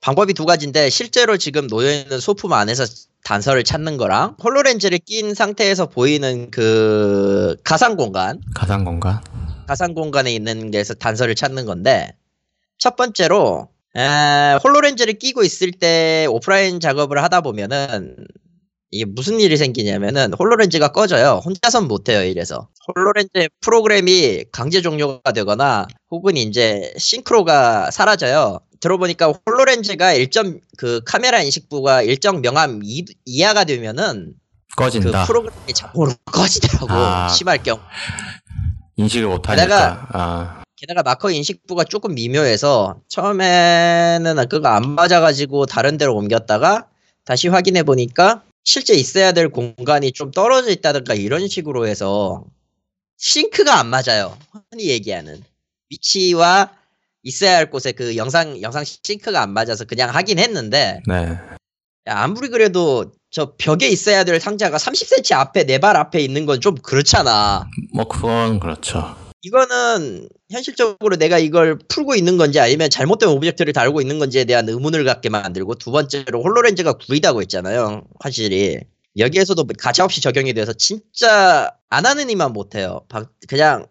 [0.00, 2.84] 방법이 두 가지인데 실제로 지금 놓여 있는 소품 안에서
[3.24, 9.20] 단서를 찾는 거랑 홀로렌즈를 낀 상태에서 보이는 그 가상 공간, 가상 공간?
[9.68, 12.16] 가상 공간에 있는 데서 단서를 찾는 건데
[12.78, 18.16] 첫 번째로 에, 홀로렌즈를 끼고 있을 때 오프라인 작업을 하다 보면은
[18.90, 21.40] 이게 무슨 일이 생기냐면은 홀로렌즈가 꺼져요.
[21.44, 22.22] 혼자선 못해요.
[22.22, 28.60] 이래서 홀로렌즈 프로그램이 강제 종료가 되거나 혹은 이제 싱크로가 사라져요.
[28.80, 34.34] 들어보니까 홀로렌즈가 일정 그 카메라 인식부가 일정 명암 이, 이하가 되면은
[34.70, 35.24] 그 꺼진다.
[35.26, 36.86] 프로그램이 자동으로 꺼지더라고.
[36.90, 37.28] 아.
[37.28, 37.80] 심할 경우.
[38.96, 40.08] 인식을 못하니까.
[40.12, 40.61] 아.
[40.82, 46.88] 게다가 마커 인식부가 조금 미묘해서 처음에는 그거 안 맞아가지고 다른 데로 옮겼다가
[47.24, 52.42] 다시 확인해 보니까 실제 있어야 될 공간이 좀 떨어져 있다든가 이런 식으로 해서
[53.16, 54.36] 싱크가 안 맞아요.
[54.72, 55.40] 흔히 얘기하는
[55.88, 56.72] 위치와
[57.22, 61.38] 있어야 할 곳에 그 영상 영상 싱크가 안 맞아서 그냥 하긴 했는데 네.
[62.08, 66.58] 야, 아무리 그래도 저 벽에 있어야 될 상자가 30cm 앞에 내 발 앞에 있는 건
[66.60, 67.68] 좀 그렇잖아.
[67.94, 69.14] 뭐, 그건 그렇죠.
[69.42, 75.04] 이거는 현실적으로 내가 이걸 풀고 있는 건지 아니면 잘못된 object를 다루고 있는 건지에 대한 의문을
[75.04, 78.04] 갖게 만들고 두 번째로 HoloLens가 구리다고 했잖아요.
[78.20, 78.78] 확실히
[79.18, 83.00] 여기에서도 가차 없이 적용이 돼서 진짜 안 하느니만 못해요.
[83.08, 83.86] 방- 그냥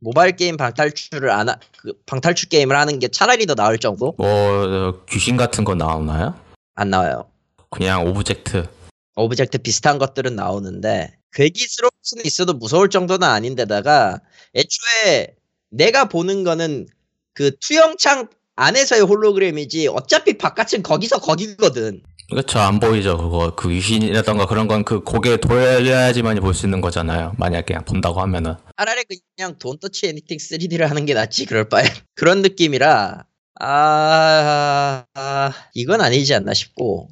[0.00, 4.26] 모바일 게임 방탈출을 안 하, 그 방탈출 게임을 하는 게 차라리 더 나을 정도 뭐,
[4.28, 6.34] 어, 귀신 같은 거 나오나요?
[6.74, 7.26] 안 나와요.
[7.70, 8.66] 그냥 object.
[9.14, 14.20] object 비슷한 것들은 나오는데 괴기스러울 수는 있어도 무서울 정도는 아닌데다가
[14.54, 15.34] 애초에
[15.70, 16.86] 내가 보는 거는
[17.34, 22.02] 그 투영창 안에서의 홀로그램이지 어차피 바깥은 거기서 거기거든.
[22.30, 22.58] 그렇죠.
[22.60, 23.16] 안 보이죠.
[23.18, 23.54] 그거.
[23.54, 27.34] 그 귀신이라던가 그런 건 그 고개 돌려야지만이 볼 수 있는 거잖아요.
[27.38, 28.54] 만약에 그냥 본다고 하면은.
[28.76, 29.02] 차라리
[29.36, 31.82] 그냥 Don't Touch Anything 3D를 하는 게 낫지 그럴 바에
[32.14, 33.24] 그런 느낌이라
[33.60, 37.08] 아, 아 이건 아니지 않나 싶고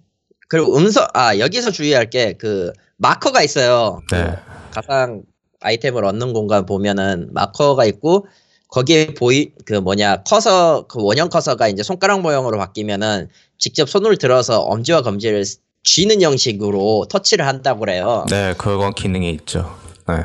[0.51, 4.03] 그리고 음성 아 여기서 주의할 게 그 마커가 있어요.
[4.13, 4.37] 네.
[4.73, 5.23] 가상
[5.61, 8.27] 아이템을 얻는 공간 보면은 마커가 있고
[8.69, 14.61] 거기에 보이 그 뭐냐 커서 그 원형 커서가 이제 손가락 모형으로 바뀌면은 직접 손을 들어서
[14.61, 15.45] 엄지와 검지를
[15.83, 18.27] 쥐는 형식으로 터치를 한다고 그래요.
[18.29, 19.75] 네, 그건 기능이 있죠.
[20.07, 20.17] 네.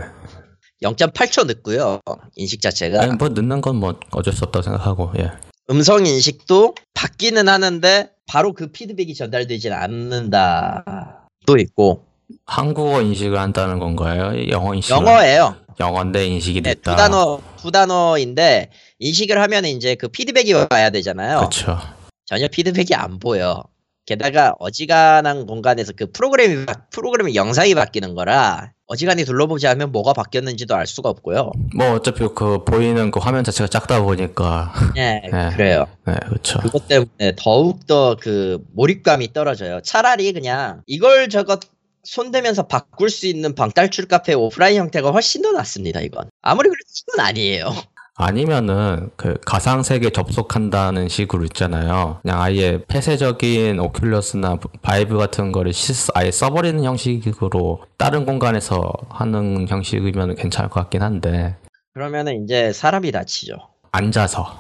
[0.83, 2.01] 0.8초 늦고요.
[2.35, 5.31] 인식 자체가 아니, 뭐 늦는 건 뭐 어쩔 수 없다고 생각하고, 예.
[5.69, 11.27] 음성 인식도 받기는 하는데 바로 그 피드백이 전달되진 않는다.
[11.45, 12.03] 또 있고
[12.45, 14.49] 한국어 인식을 한다는 건가요?
[14.49, 14.91] 영어 인식?
[14.91, 15.55] 영어예요.
[15.79, 16.91] 영어인데 인식이 네, 됐다.
[16.91, 21.37] 두 단어 두 단어인데 인식을 하면 이제 그 피드백이 와야 되잖아요.
[21.39, 21.77] 그렇죠.
[22.25, 23.63] 전혀 피드백이 안 보여.
[24.05, 30.75] 게다가 어지간한 공간에서 그 프로그램이 바- 프로그램의 영상이 바뀌는 거라 어지간히 둘러보지 않으면 뭐가 바뀌었는지도
[30.75, 31.51] 알 수가 없고요.
[31.75, 35.49] 뭐 어차피 그 보이는 그 화면 자체가 작다 보니까, 네, 네.
[35.55, 35.85] 그래요.
[36.05, 36.59] 네, 그렇죠.
[36.59, 39.81] 그것 때문에 더욱 더 그 몰입감이 떨어져요.
[39.81, 41.61] 차라리 그냥 이걸 저것
[42.03, 46.01] 손대면서 바꿀 수 있는 방탈출 카페 오프라인 형태가 훨씬 더 낫습니다.
[46.01, 47.73] 이건 아무리 그래도 이건 아니에요.
[48.17, 52.19] 아니면은 그 가상 세계 접속한다는 식으로 있잖아요.
[52.21, 60.35] 그냥 아예 폐쇄적인 Oculus나 Vive 같은 거를 시- 아예 써버리는 형식으로 다른 공간에서 하는 형식이면
[60.35, 61.57] 괜찮을 것 같긴 한데
[61.93, 63.55] 그러면은 이제 사람이 다치죠.
[63.91, 64.57] 앉아서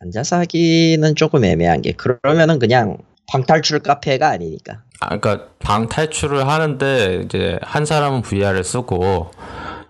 [0.00, 2.98] 앉아서 하기는 조금 애매한 게 그러면은 그냥
[3.30, 4.82] 방탈출 카페가 아니니까.
[5.00, 9.30] 아, 그러니까 방 탈출을 하는데 이제 한 사람은 VR을 쓰고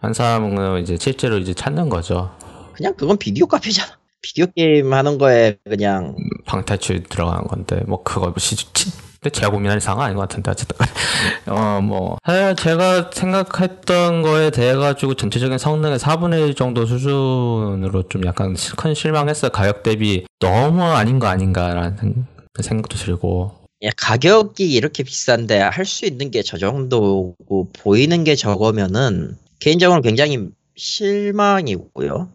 [0.00, 2.30] 한 사람은 이제 실제로 이제 찾는 거죠.
[2.78, 3.90] 그냥 그건 비디오 카페잖아.
[4.22, 9.30] 비디오 게임 하는 거에 그냥 방 탈출 들어가는 건데 뭐 그거 뭐 시, 치, 근데
[9.30, 10.76] 제가 고민할 상황 아닌 것 같은데 어쨌든.
[11.46, 12.18] 어뭐.
[12.56, 18.94] 제가 생각했던 거에 대해 가지고 전체적인 성능의 4분의 1 정도 수준으로 좀 약간 시- 큰
[18.94, 19.50] 실망했어요.
[19.50, 22.26] 가격 대비 너무 아닌 거 아닌가라는 생-
[22.60, 23.52] 생각도 들고.
[23.84, 30.48] 야, 가격이 이렇게 비싼데 할 수 있는 게 저 정도고 보이는 게 저거면은 개인적으로 굉장히
[30.76, 32.28] 실망이고요.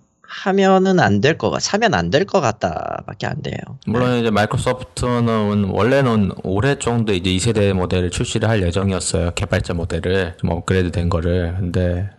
[0.43, 3.55] 하면은 안될 거, 사면 안 될 것 같다밖에 안 돼요.
[3.85, 9.31] 물론 이제 마이크로소프트는 원래는 올해 정도 이제 2세대 모델을 출시를 할 예정이었어요.
[9.35, 11.55] 개발자 모델을 좀 업그레이드 된 거를.
[11.59, 12.09] 근데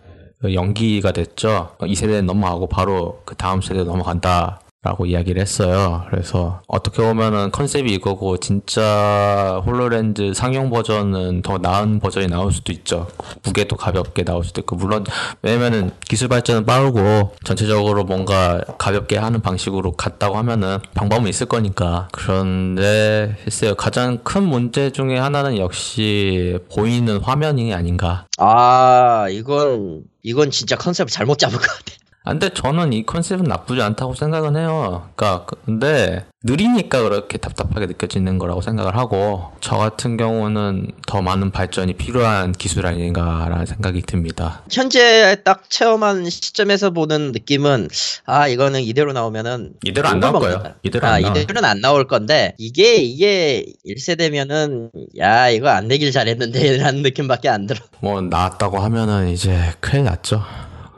[0.41, 1.71] 그 연기가 됐죠.
[1.81, 4.61] 2세대 넘어가고 바로 그 다음 세대 넘어간다.
[4.85, 6.05] 라고 이야기를 했어요.
[6.11, 13.09] 그래서 어떻게 보면은 컨셉이 이거고 진짜 홀로렌즈 상용 버전은 더 나은 버전이 나올 수도 있죠.
[13.43, 15.05] 무게도 가볍게 나올 수도 있고 물론
[15.41, 23.37] 왜냐면은 기술 발전은 빠르고 전체적으로 뭔가 가볍게 하는 방식으로 갔다고 하면은 방법은 있을 거니까 그런데
[23.43, 31.09] 글쎄요 가장 큰 문제 중에 하나는 역시 보이는 화면이 아닌가 아, 이건, 이건 진짜 컨셉을
[31.09, 32.04] 잘못 잡은 것 같아.
[32.27, 35.11] 아, 근데 저는 이 컨셉은 나쁘지 않다고 생각은 해요.
[35.15, 41.95] 그러니까 근데 느리니까 그렇게 답답하게 느껴지는 거라고 생각을 하고 저 같은 경우는 더 많은 발전이
[41.95, 44.63] 필요한 기술 아닌가라는 생각이 듭니다.
[44.71, 47.89] 현재 딱 체험한 시점에서 보는 느낌은,
[48.25, 49.75] 아, 이거는 이대로 나오면은.
[49.85, 50.63] 이대로 안 나올 거예요.
[50.83, 51.19] 이대로 아.
[51.19, 57.67] 이대로는 안 나올 건데, 이게, 이게 1세대면은, 야, 이거 안 내길 잘했는데, 라는 느낌밖에 안
[57.67, 57.81] 들어.
[58.01, 60.43] 뭐 나왔다고 하면은 이제 큰일 났죠.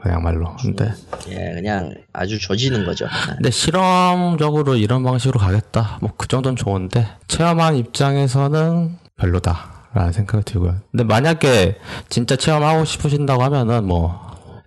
[0.01, 0.55] 그야말로.
[0.61, 0.93] 근데
[1.29, 3.07] 예, 그냥 아주 조지는 거죠.
[3.35, 5.97] 근데 실험적으로 이런 방식으로 가겠다.
[6.01, 10.75] 뭐 그 정도는 좋은데 체험한 입장에서는 별로다라는 생각이 들고요.
[10.91, 11.77] 근데 만약에
[12.09, 14.19] 진짜 체험하고 싶으신다고 하면은 뭐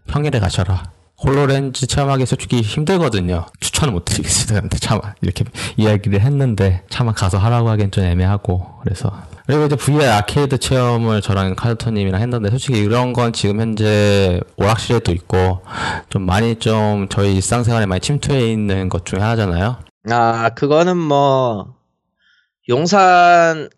[0.09, 0.91] 평일에 가셔라.
[1.23, 3.45] 홀로렌즈 체험하기 솔직히 힘들거든요.
[3.61, 4.61] 추천을 못 드리겠습니다.
[4.63, 5.45] 근데 차마 이렇게
[5.77, 9.13] 이야기를 했는데 차마 가서 하라고 하기엔 좀 애매하고 그래서
[9.51, 15.63] 그리고 이제 VR 아케이드 체험을 저랑 카드터님이랑 했는데 솔직히 이런 건 지금 현재 오락실에도 있고
[16.09, 19.79] 좀 많이 좀 저희 일상생활에 많이 침투해 있는 것 중에 하나잖아요.
[20.09, 21.75] 아, 그거는 뭐,
[22.69, 23.69] 용산,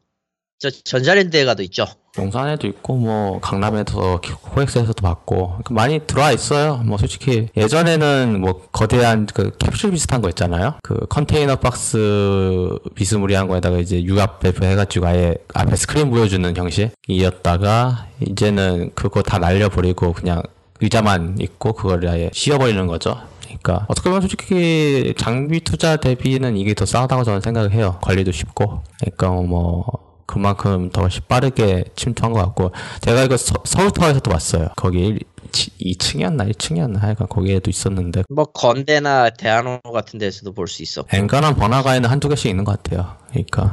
[0.58, 1.86] 저, 전자랜드에 가도 있죠.
[2.18, 6.76] 용산에도 있고 뭐 강남에서 코엑스에서도 봤고 많이 들어와 있어요.
[6.84, 10.74] 뭐 솔직히 예전에는 뭐 거대한 그 캡슐 비슷한 거 있잖아요.
[10.82, 18.90] 그 컨테이너 박스 비스무리한 거에다가 이제 유압 배프 해가지고 아예 앞에 스크린 보여주는 형식이었다가 이제는
[18.94, 20.42] 그거 다 날려버리고 그냥
[20.82, 23.16] 의자만 있고 그걸 아예 씌워버리는 거죠.
[23.42, 27.98] 그러니까 어떻게 보면 솔직히 장비 투자 대비는 이게 더 싸다고 저는 생각을 해요.
[28.02, 28.82] 관리도 쉽고.
[29.00, 34.68] 그러니까 뭐 그만큼 더 빠르게 침투한 것 같고 제가 이거 서, 서울타워에서도 봤어요.
[34.76, 35.18] 거기
[35.52, 41.04] 2층이었나 1층이었나 하여간 거기에도 있었는데 뭐, 건대나 대한호 같은 데서도 볼 수 있어.
[41.12, 43.16] 엔간한 번화가에는 한두 개씩 있는 것 같아요.
[43.30, 43.70] 그러니까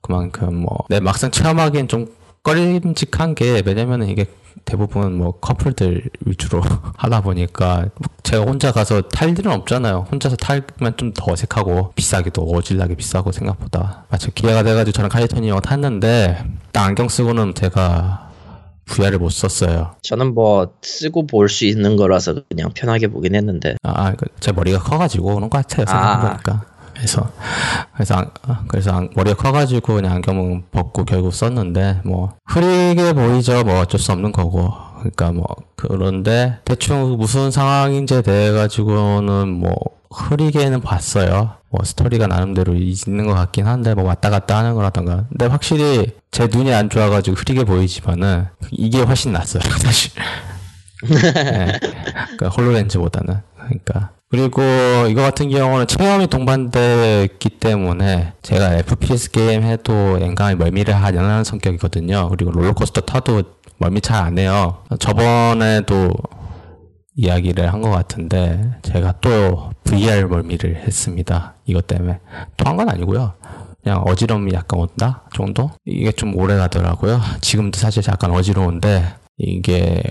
[0.00, 2.06] 그만큼 뭐 내 막상 체험하기엔 좀
[2.54, 4.26] 꺼림직한 게 왜냐면은 이게
[4.64, 6.62] 대부분 뭐 커플들 위주로
[6.96, 7.86] 하다 보니까
[8.22, 10.06] 제가 혼자 가서 탈 일은 없잖아요.
[10.10, 16.44] 혼자서 탈면 좀 더 어색하고 비싸기도 어질나게 비싸고 생각보다 마침 기회가 돼가지고 저는 칼리토니어 탔는데
[16.72, 18.28] 딱 안경 쓰고는 제가
[18.86, 19.94] VR을 못 썼어요.
[20.02, 25.34] 저는 뭐 쓰고 볼 수 있는 거라서 그냥 편하게 보긴 했는데 아, 그제 머리가 커가지고
[25.34, 25.86] 그런 것 같아요.
[25.86, 26.64] 생각해보니까.
[26.98, 27.30] 그래서
[27.94, 33.62] 그래서 안- 아, 그래서 안- 머리가 커가지고 그냥 안경은 벗고 결국 썼는데 뭐 흐리게 보이죠.
[33.64, 34.72] 뭐 어쩔 수 없는 거고.
[34.98, 39.72] 그러니까 뭐 그런데 대충 무슨 상황인지 대해 가지고는 뭐
[40.10, 41.52] 흐리게는 봤어요.
[41.70, 45.26] 뭐 스토리가 나름대로 있는 것 같긴 한데 뭐 왔다 갔다 하는 거라던가.
[45.28, 49.60] 근데 확실히 제 눈이 안 좋아가지고 흐리게 보이지만은 이게 훨씬 낫어요.
[49.78, 50.10] 사실.
[51.08, 51.78] 네.
[52.36, 54.60] 그러니까 홀로렌즈보다는 그러니까 그리고
[55.08, 62.28] 이거 같은 경우는 체험이 동반됐기 때문에 제가 FPS 게임 해도 엔간히 멀미를 하는 성격이거든요.
[62.28, 63.42] 그리고 롤러코스터 타도
[63.78, 64.82] 멀미 잘 안 해요.
[64.98, 66.10] 저번에도
[67.16, 71.54] 이야기를 한 것 같은데 제가 또 VR 멀미를 했습니다.
[71.64, 72.20] 이것 때문에
[72.56, 73.32] 또 한 건 아니고요.
[73.82, 75.70] 그냥 어지러움이 약간 온다 정도?
[75.86, 77.20] 이게 좀 오래 가더라고요.
[77.40, 79.04] 지금도 사실 약간 어지러운데
[79.38, 80.02] 이게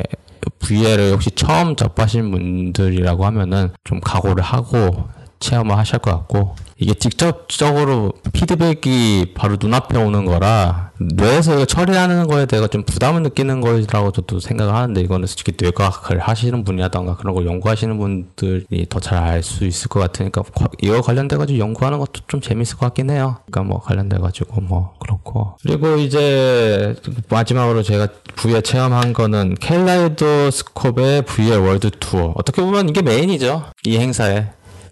[0.59, 5.07] VR을 혹시 처음 접하신 분들이라고 하면은 좀 각오를 하고
[5.39, 12.67] 체험을 하실 것 같고 이게 직접적으로 피드백이 바로 눈앞에 오는 거라 뇌에서 처리하는 거에 대해
[12.67, 17.97] 좀 부담을 느끼는 거라고 저도 생각을 하는데 이거는 솔직히 뇌과학을 하시는 분이라던가 그런 걸 연구하시는
[17.97, 22.41] 분들이 더 잘 알 수 있을 것 같으니까 과- 이거 관련돼 가지고 연구하는 것도 좀
[22.41, 23.37] 재밌을 것 같긴 해요.
[23.51, 25.55] 그러니까 뭐 관련돼 가지고 뭐 그렇고.
[25.63, 26.95] 그리고 이제
[27.29, 32.33] 마지막으로 제가 VR 체험한 거는 켈라이도스콥의 VR 월드 투어.
[32.35, 33.65] 어떻게 보면 이게 메인이죠.
[33.85, 34.47] 이 행사에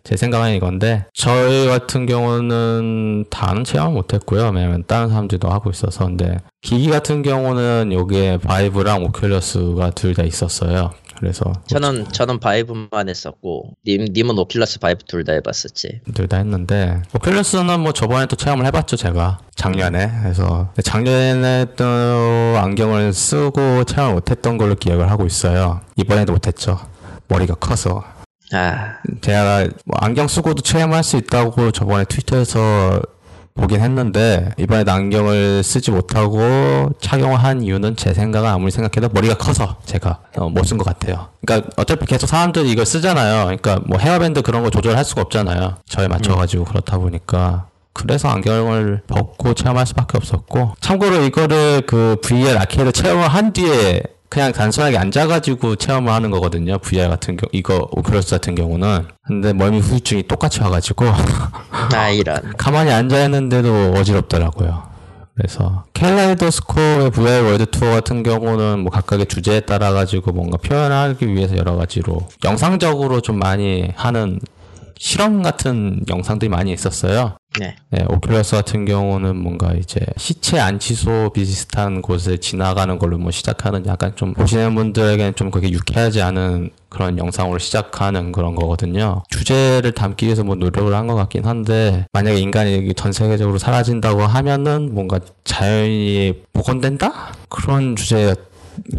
[0.05, 4.51] 제 생각은 이건데 저희 같은 경우는 다는 체험 못했고요.
[4.53, 10.91] 왜냐면 다른 사람들도 하고 있어서 근데 기기 같은 경우는 여기에 Vive랑 Oculus가 둘 다 있었어요.
[11.17, 16.01] 그래서 저는 저는 Vive만 했었고 님 님은 Oculus Vive 둘 다 해봤었지.
[16.13, 23.11] 둘 다 했는데 Oculus는 뭐 저번에 또 체험을 해봤죠 제가 작년에 그래서 작년에 또 안경을
[23.13, 25.81] 쓰고 체험을 못했던 걸로 기억을 하고 있어요.
[25.95, 26.79] 이번에도 못했죠.
[27.27, 28.03] 머리가 커서
[28.53, 33.01] 아 제가 뭐 안경 쓰고도 체험할 수 있다고 저번에 트위터에서
[33.55, 39.77] 보긴 했는데 이번에도 안경을 쓰지 못하고 착용을 한 이유는 제 생각은 아무리 생각해도 머리가 커서
[39.85, 41.29] 제가 어, 못쓴 것 같아요.
[41.45, 43.45] 그러니까 어차피 계속 사람들이 이걸 쓰잖아요.
[43.45, 45.77] 그러니까 뭐 헤어밴드 그런 거 조절할 수가 없잖아요.
[45.87, 52.91] 저에 맞춰가지고 그렇다 보니까 그래서 안경을 벗고 체험할 수밖에 없었고 참고로 이거를 그 VR 아케이드
[52.91, 56.77] 체험을 한 뒤에 그냥 단순하게 앉아가지고 체험을 하는 거거든요.
[56.79, 61.05] VR 같은 경우 이거 Oculus 같은 경우는 근데 멀미 후유증이 똑같이 와가지고
[61.93, 62.53] 아 이런.
[62.57, 64.95] 가만히 앉아 있는데도 어지럽더라고요.
[65.35, 71.57] 그래서 켈라이도스코의 VR 월드 투어 같은 경우는 뭐 각각의 주제에 따라 가지고 뭔가 표현하기 위해서
[71.57, 74.39] 여러 가지로 영상적으로 좀 많이 하는
[74.97, 77.37] 실험 같은 영상들이 많이 있었어요.
[77.59, 77.75] 네.
[77.89, 84.13] 네, Oculus 같은 경우는 뭔가 이제 시체 안치소 비슷한 곳을 지나가는 걸로 뭐 시작하는 약간
[84.15, 89.23] 좀 보시는 분들에게는 좀 그게 유쾌하지 않은 그런 영상으로 시작하는 그런 거거든요.
[89.29, 94.93] 주제를 담기 위해서 뭐 노력을 한 것 같긴 한데 만약에 인간이 전 세계적으로 사라진다고 하면은
[94.93, 97.33] 뭔가 자연이 복원된다?
[97.49, 98.35] 그런 주제 인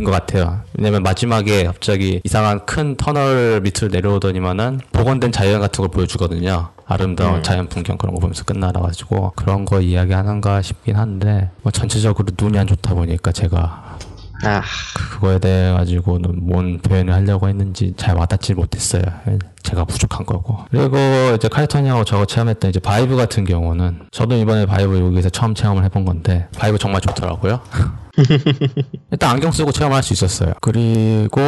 [0.05, 0.61] 것 같아요.
[0.75, 6.69] 왜냐면 마지막에 갑자기 이상한 큰 터널 밑으로 내려오더니만은 복원된 자연 같은 걸 보여주거든요.
[6.87, 12.29] 아름다운 자연 풍경 그런 거 보면서 끝나라 가지고 그런 거 이야기하는가 싶긴 한데 뭐 전체적으로
[12.39, 13.99] 눈이 안 좋다 보니까 제가
[14.45, 14.63] 아
[14.95, 19.03] 그거에 대해 가지고는 뭔 표현을 하려고 했는지 잘 와닿지 못했어요.
[19.63, 20.59] 제가 부족한 거고.
[20.71, 20.97] 그리고
[21.35, 26.05] 이제 카이토님하고 저거 체험했던 이제 Vive 같은 경우는 저도 이번에 Vive 여기서 처음 체험을 해본
[26.05, 27.61] 건데 Vive 정말 좋더라고요.
[29.11, 30.53] 일단 안경 쓰고 체험할 수 있었어요.
[30.61, 31.41] 그리고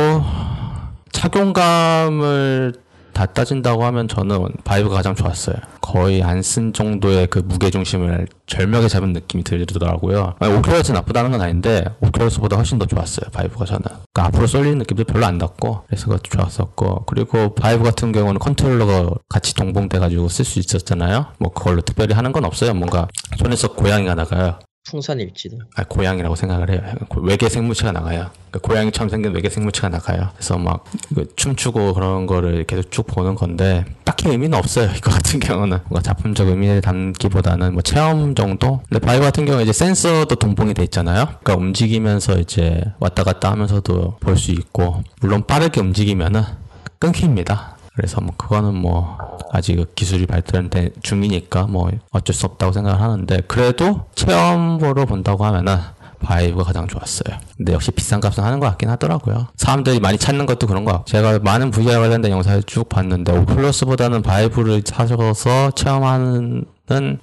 [1.12, 2.74] 착용감을
[3.18, 5.56] 다 따진다고 하면 저는 Vive가 가장 좋았어요.
[5.80, 10.36] 거의 안 쓴 정도의 그 무게 중심을 절묘하게 잡은 느낌이 들더라고요.
[10.38, 13.28] Oculus 나쁘다는 건 아닌데 Oculus보다 훨씬 더 좋았어요.
[13.32, 13.82] Vive가 저는.
[13.82, 19.10] 그러니까 앞으로 쏠리는 느낌도 별로 안 났고 그래서 그것도 좋았었고 그리고 Vive 같은 경우는 컨트롤러가
[19.28, 21.26] 같이 동봉돼가지고 쓸 수 있었잖아요.
[21.40, 22.72] 뭐 그걸로 특별히 하는 건 없어요.
[22.72, 24.60] 뭔가 손에서 고양이가 나가요.
[24.90, 25.58] 풍선일지도.
[25.76, 26.80] 아, 고양이라고 생각을 해요.
[27.22, 28.30] 외계 생물체가 나가요.
[28.50, 30.30] 그러니까 고양이처럼 생긴 외계 생물체가 나가요.
[30.34, 34.90] 그래서 막 이거 춤추고 그런 거를 계속 쭉 보는 건데 딱히 의미는 없어요.
[34.96, 38.80] 이거 같은 경우는 뭔가 작품적 의미를 담기보다는 뭐 체험 정도.
[38.88, 41.26] 근데 Vive 같은 경우 는 이제 센서도 동봉이 돼 있잖아요.
[41.42, 46.42] 그러니까 움직이면서 이제 왔다 갔다 하면서도 볼 수 있고 물론 빠르게 움직이면은
[47.00, 47.76] 끊깁니다.
[47.98, 49.18] 그래서 뭐 그거는 뭐
[49.50, 55.78] 아직 기술이 발달된 중이니까 뭐 어쩔 수 없다고 생각을 하는데 그래도 체험으로 본다고 하면은
[56.20, 57.36] Vive가 가장 좋았어요.
[57.56, 59.48] 근데 역시 비싼 값은 하는 것 같긴 하더라고요.
[59.56, 64.22] 사람들이 많이 찾는 것도 그런 것 같고 제가 많은 VR 관련된 영상을 쭉 봤는데 Oculus보다는
[64.22, 66.66] Vive를 사셔서 체험하는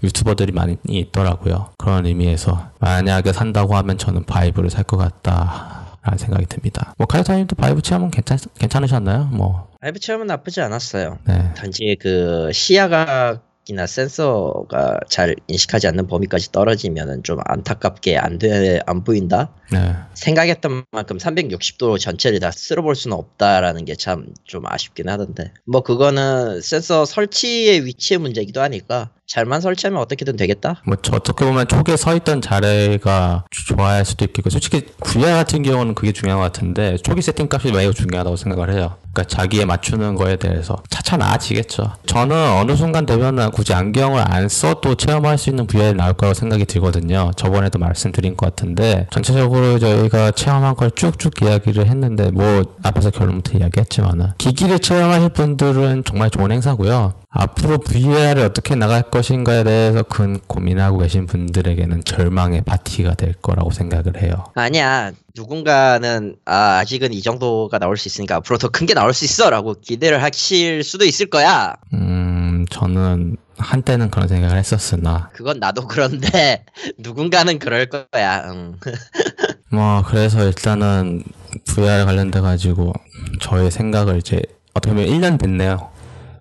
[0.04, 1.70] 유튜버들이 많이 있더라고요.
[1.78, 5.85] 그런 의미에서 만약에 산다고 하면 저는 Vive를 살 것 같다.
[6.06, 6.94] 라는 생각이 듭니다.
[6.98, 9.26] 뭐 카이사님도 Vive 체험은 괜찮 괜찮으셨나요?
[9.34, 11.18] 뭐 라이브 체험은 나쁘지 않았어요.
[11.28, 11.52] 네.
[11.56, 19.52] 단지 그 시야각이나 센서가 잘 인식하지 않는 범위까지 떨어지면은 좀 안타깝게 안 돼, 안 보인다?
[19.72, 19.96] 네.
[20.14, 25.52] 생각했던 만큼 360도 전체를 다 쓸어볼 수는 없다라는 게 참 좀 아쉽긴 하던데.
[25.66, 30.82] 뭐 그거는 센서 설치의 위치의 문제이기도 하니까 잘만 설치하면 어떻게든 되겠다?
[30.86, 35.96] 뭐, 저 어떻게 보면 초기에 서 있던 자리가 좋아할 수도 있겠고, 솔직히 VR 같은 경우는
[35.96, 38.98] 그게 중요한 것 같은데, 초기 세팅 값이 매우 중요하다고 생각을 해요.
[39.14, 41.94] 그러니까 자기에 맞추는 거에 대해서 차차 나아지겠죠.
[42.06, 46.66] 저는 어느 순간 되면은 굳이 안경을 안 써도 체험할 수 있는 VR이 나올 거라고 생각이
[46.66, 47.32] 들거든요.
[47.36, 54.34] 저번에도 말씀드린 것 같은데, 전체적으로 저희가 체험한 걸 쭉쭉 이야기를 했는데, 뭐, 앞에서 결론부터 이야기했지만은,
[54.38, 57.14] 기기를 체험하실 분들은 정말 좋은 행사고요.
[57.38, 64.22] 앞으로 VR을 어떻게 나갈 것인가에 대해서 큰 고민하고 계신 분들에게는 절망의 파티가 될 거라고 생각을
[64.24, 64.46] 해요.
[64.56, 65.12] 아니야.
[65.36, 69.76] 누군가는 아, 아직은 이 정도가 나올 수 있으니까 앞으로 더 큰 게 나올 수 있어라고
[69.82, 71.76] 기대를 하실 수도 있을 거야.
[71.94, 76.64] 음, 저는 한때는 그런 생각을 했었으나, 그건 나도 그런데
[77.00, 78.46] 누군가는 그럴 거야.
[78.50, 78.76] 응.
[79.72, 81.24] 뭐, 그래서 일단은
[81.66, 82.94] VR 관련돼 가지고
[83.42, 84.42] 저의 생각을 이제
[84.74, 85.90] 어떻게 보면 1년 됐네요.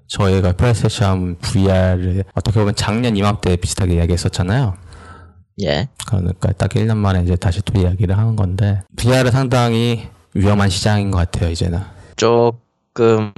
[0.06, 4.74] 저희가 플레이스테이션 VR을 어떻게 보면 작년 이맘때 비슷하게 이야기했었잖아요.
[5.62, 5.88] 예.
[6.06, 11.18] 그러니까 딱 1년 만에 이제 다시 또 이야기를 하는 건데 VR은 상당히 위험한 시장인 것
[11.18, 11.78] 같아요 이제는
[12.16, 13.32] 조금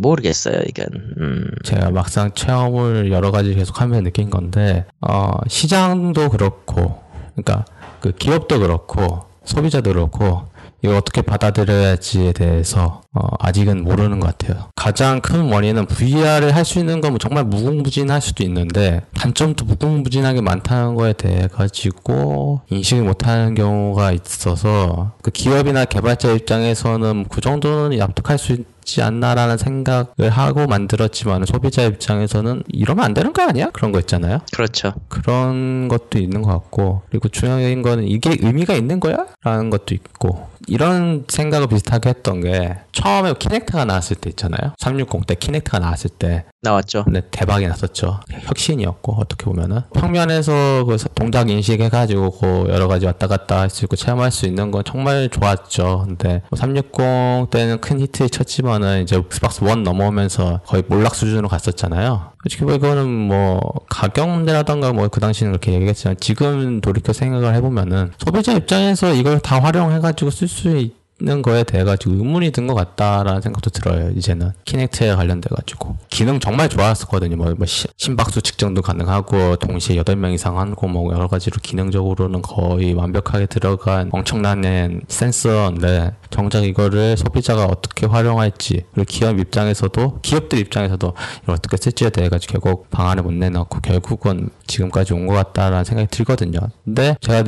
[0.00, 0.86] 모르겠어요 이건.
[1.18, 1.50] 음.
[1.64, 7.02] 제가 막상 체험을 여러 가지 계속 하면서 느낀 건데 어 시장도 그렇고
[7.34, 7.64] 그러니까
[8.00, 10.48] 그 기업도 그렇고 소비자도 그렇고
[10.82, 14.68] 이걸 어떻게 받아들여야지에 대해서 어, 아직은 모르는 것 같아요.
[14.76, 20.96] 가장 큰 원인은 VR을 할 수 있는 건 정말 무궁무진할 수도 있는데 단점도 무궁무진하게 많다는
[20.96, 28.52] 거에 대해 가지고 인식을 못하는 경우가 있어서 그 기업이나 개발자 입장에서는 그 정도는 납득할 수
[28.52, 33.70] 있지 않나라는 생각을 하고 만들었지만 소비자 입장에서는 이러면 안 되는 거 아니야?
[33.70, 34.40] 그런 거 있잖아요.
[34.52, 34.92] 그렇죠.
[35.08, 39.26] 그런 것도 있는 것 같고 그리고 중요한 거는 이게 의미가 있는 거야?
[39.44, 44.72] 라는 것도 있고 이런 생각을 비슷하게 했던 게 처음에 Kinect가 나왔을 때 있잖아요.
[44.78, 46.44] 360 때 Kinect가 나왔을 때.
[46.62, 47.04] 나왔죠.
[47.04, 48.20] 근데 대박이 났었죠.
[48.32, 49.82] 혁신이었고 어떻게 보면은.
[49.94, 54.70] 평면에서 그 동작 인식해가지고 그 여러 가지 왔다 갔다 할 수 있고 체험할 수 있는
[54.70, 56.04] 건 정말 좋았죠.
[56.06, 62.30] 근데 360 때는 큰 히트 쳤지만은 이제 Xbox 1 넘어오면서 거의 몰락 수준으로 갔었잖아요.
[62.42, 68.12] 솔직히 뭐 이거는 뭐 가격 문제라던가 뭐 그 당시는 그렇게 얘기했지만 지금 돌이켜 생각을 해보면은
[68.24, 73.40] 소비자 입장에서 이걸 다 활용해가지고 쓸 수 있는 거에 대해 가지고 의문이 든 것 같다라는
[73.42, 74.52] 생각도 들어요 이제는.
[74.64, 75.96] Kinect에 관련돼 가지고.
[76.10, 77.36] 기능 정말 좋았었거든요.
[77.36, 82.92] 뭐, 뭐 시- 심박수 측정도 가능하고 동시에 8명 이상 하고 뭐 여러 가지로 기능적으로는 거의
[82.94, 84.62] 완벽하게 들어간 엄청난
[85.08, 92.28] 센서인데 정작 이거를 소비자가 어떻게 활용할지 그리고 기업 입장에서도 기업들 입장에서도 이걸 어떻게 쓸지에 대해
[92.28, 96.58] 가지고 결국 방안을 못 내놓고 결국은 지금까지 온 것 같다라는 생각이 들거든요.
[96.84, 97.44] 근데 제가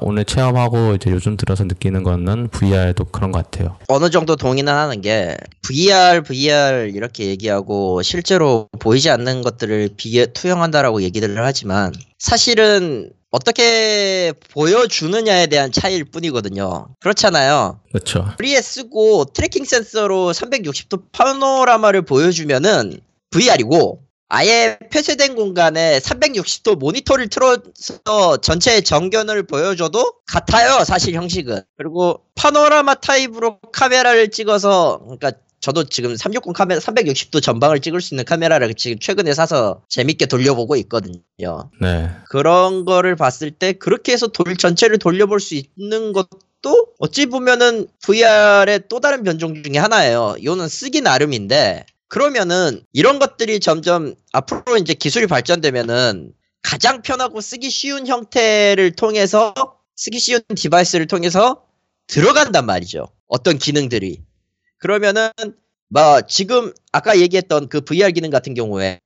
[0.00, 3.76] 오늘 체험하고 이제 요즘 들어서 느끼는 거는 VR도 그런 것 같아요.
[3.88, 11.02] 어느 정도 동의는 하는 게 VR, VR 이렇게 얘기하고 실제로 보이지 않는 것들을 비교 투영한다라고
[11.02, 16.88] 얘기들을 하지만 사실은 어떻게 보여주느냐에 대한 차이일 뿐이거든요.
[17.00, 17.80] 그렇잖아요.
[17.92, 18.32] 그렇죠.
[18.38, 22.98] 머리에 쓰고 tracking 센서로 360도 파노라마를 보여주면은
[23.30, 32.96] VR이고 아예 폐쇄된 공간에 360도 모니터를 틀어서 전체 전경을 보여줘도 같아요 사실 형식은 그리고 파노라마
[32.96, 38.98] 타입으로 카메라를 찍어서 그러니까 저도 지금 360 카메라 360도 전방을 찍을 수 있는 카메라를 지금
[38.98, 42.10] 최근에 사서 재밌게 돌려보고 있거든요 네.
[42.28, 48.82] 그런 거를 봤을 때 그렇게 해서 돌 전체를 돌려볼 수 있는 것도 어찌 보면은 VR의
[48.88, 50.36] 또 다른 변종 중에 하나예요.
[50.38, 56.32] 이거는 쓰기 나름인데 그러면은 이런 것들이 점점 앞으로 이제 기술이 발전되면은
[56.62, 59.54] 가장 편하고 쓰기 쉬운 형태를 통해서
[59.96, 61.64] 쓰기 쉬운 device를 통해서
[62.06, 63.08] 들어간단 말이죠.
[63.28, 64.22] 어떤 기능들이.
[64.78, 65.30] 그러면은
[65.88, 69.00] 뭐 지금 아까 얘기했던 그 VR 기능 같은 경우에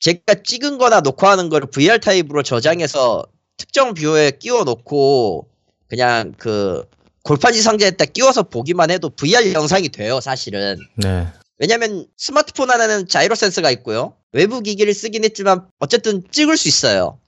[0.00, 3.24] 제가 찍은 거나 녹화하는 거를 VR 타입으로 저장해서
[3.56, 5.48] 특정 view에 끼워 놓고
[5.88, 6.84] 그냥 그
[7.22, 10.78] 골판지 상자에다 끼워서 보기만 해도 VR 영상이 돼요, 사실은.
[10.96, 11.26] 네.
[11.58, 14.14] 왜냐면 스마트폰 안에는 자이로 센서가 있고요.
[14.32, 17.18] 외부 기기를 쓰긴 했지만 어쨌든 찍을 수 있어요.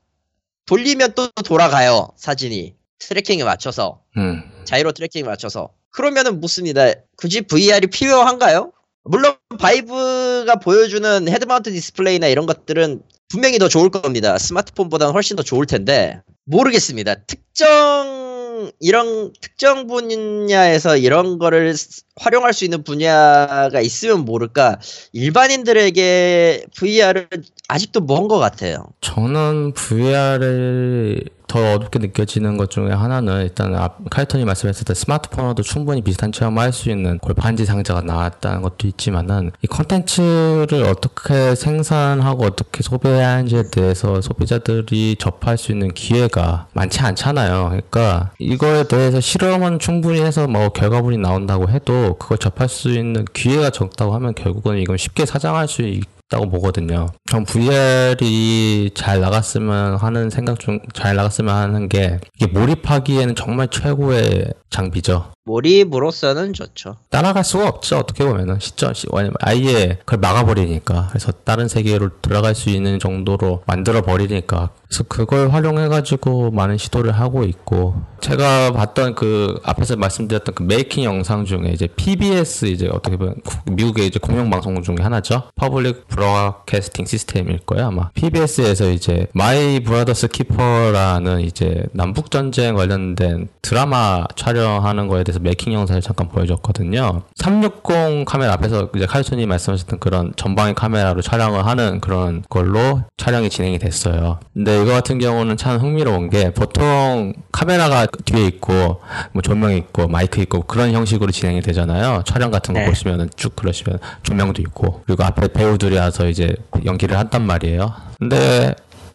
[0.67, 2.75] 돌리면 또 돌아가요, 사진이.
[2.99, 4.43] tracking에 맞춰서 음.
[4.65, 6.93] 자이로 tracking에 맞춰서 그러면은 묻습니다.
[7.17, 8.73] 굳이 VR이 필요한가요?
[9.05, 14.37] 물론 바이브가 보여주는 head mount display나 이런 것들은 분명히 더 좋을 겁니다.
[14.39, 17.15] 스마트폰보다는 훨씬 더 좋을 텐데 모르겠습니다.
[17.27, 24.79] 특정 이런 특정 분야에서 이런 거를 쓰- 활용할 수 있는 분야가 있으면 모를까
[25.13, 27.27] 일반인들에게 VR은
[27.69, 28.85] 아직도 먼 것 같아요.
[29.01, 36.03] 저는 VR을 더 어둡게 느껴지는 것 중에 하나는 일단 앞- 카이턴이 말씀했을 때 스마트폰으로도 충분히
[36.03, 42.83] 비슷한 체험을 할 수 있는 골판지 상자가 나왔다는 것도 있지만은 이 컨텐츠를 어떻게 생산하고 어떻게
[42.83, 47.67] 소비해야 하는지에 대해서 소비자들이 접할 수 있는 기회가 많지 않잖아요.
[47.69, 53.71] 그러니까 이거에 대해서 실험은 충분히 해서 뭐 결과물이 나온다고 해도 그걸 접할 수 있는 기회가
[53.71, 56.05] 적다고 하면 결국은 이건 쉽게 사장할 수 있.
[56.29, 57.07] 다고 보거든요.
[57.31, 64.53] 전 VR이 잘 나갔으면 하는 생각 중 잘 나갔으면 하는 게 이게 몰입하기에는 정말 최고의
[64.71, 65.31] 장비죠.
[65.47, 66.97] 몰입으로서는 좋죠.
[67.09, 67.99] 따라갈 수가 없죠.
[67.99, 69.07] 어떻게 보면은 시점 시
[69.41, 75.89] 아예 그걸 막아버리니까 그래서 다른 세계로 들어갈 수 있는 정도로 만들어 버리니까 그래서 그걸 활용해
[75.89, 81.87] 가지고 많은 시도를 하고 있고 제가 봤던 그 앞에서 말씀드렸던 그 making 영상 중에 이제
[81.87, 85.45] PBS 이제 어떻게 보면 구- 미국의 이제 공영 방송 중에 하나죠.
[85.55, 88.11] Public Broadcasting System일 거예요 아마.
[88.15, 96.01] PBS에서 이제 My Brother's Keeper라는 이제 남북 전쟁 관련된 드라마 촬영하는 거에 대해서 making 영상을
[96.03, 97.23] 잠깐 보여줬거든요.
[97.37, 103.79] 360 카메라 앞에서 이제 칼손이 말씀하셨던 그런 전방의 카메라로 촬영을 하는 그런 걸로 촬영이 진행이
[103.79, 104.41] 됐어요.
[104.55, 109.01] 근데 이거 같은 경우는 참 흥미로운 게 보통 카메라가 뒤에 있고
[109.33, 112.23] 뭐 조명이 있고 마이크 있고 그런 형식으로 진행이 되잖아요.
[112.25, 112.87] 촬영 같은 거 네.
[112.87, 117.93] 보시면은 쭉 그러시면 조명도 있고 그리고 앞에 배우들이 와서 이제 연기를 한단 말이에요.
[118.19, 118.75] 근데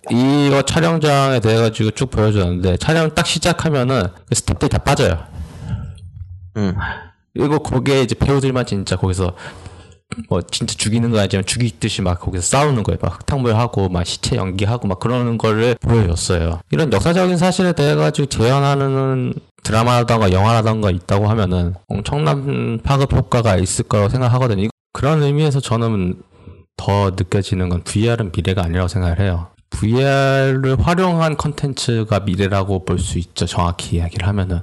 [0.09, 5.19] 이거 촬영장에 대해 가지고 쭉 보여줬는데 촬영 딱 시작하면은 그 스태프들이 다 빠져요.
[6.57, 6.75] 음.
[7.33, 9.35] 그리고 거기에 이제 배우들만 진짜 거기서
[10.29, 12.97] 뭐 진짜 죽이는 거 아니지만 죽이듯이 막 거기서 싸우는 거예요.
[13.01, 16.59] 막 흙탕물하고 막 시체 연기하고 막 그러는 거를 보여줬어요.
[16.71, 19.33] 이런 역사적인 사실에 대해 가지고 재현하는
[19.63, 24.67] 드라마라던가 영화라던가 있다고 하면은 엄청난 파급 효과가 있을 거라고 생각하거든요.
[24.91, 26.21] 그런 의미에서 저는
[26.75, 29.47] 더 느껴지는 건 VR은 미래가 아니라고 생각을 해요.
[29.69, 33.45] VR을 활용한 컨텐츠가 미래라고 볼 수 있죠.
[33.45, 34.61] 정확히 이야기를 하면은.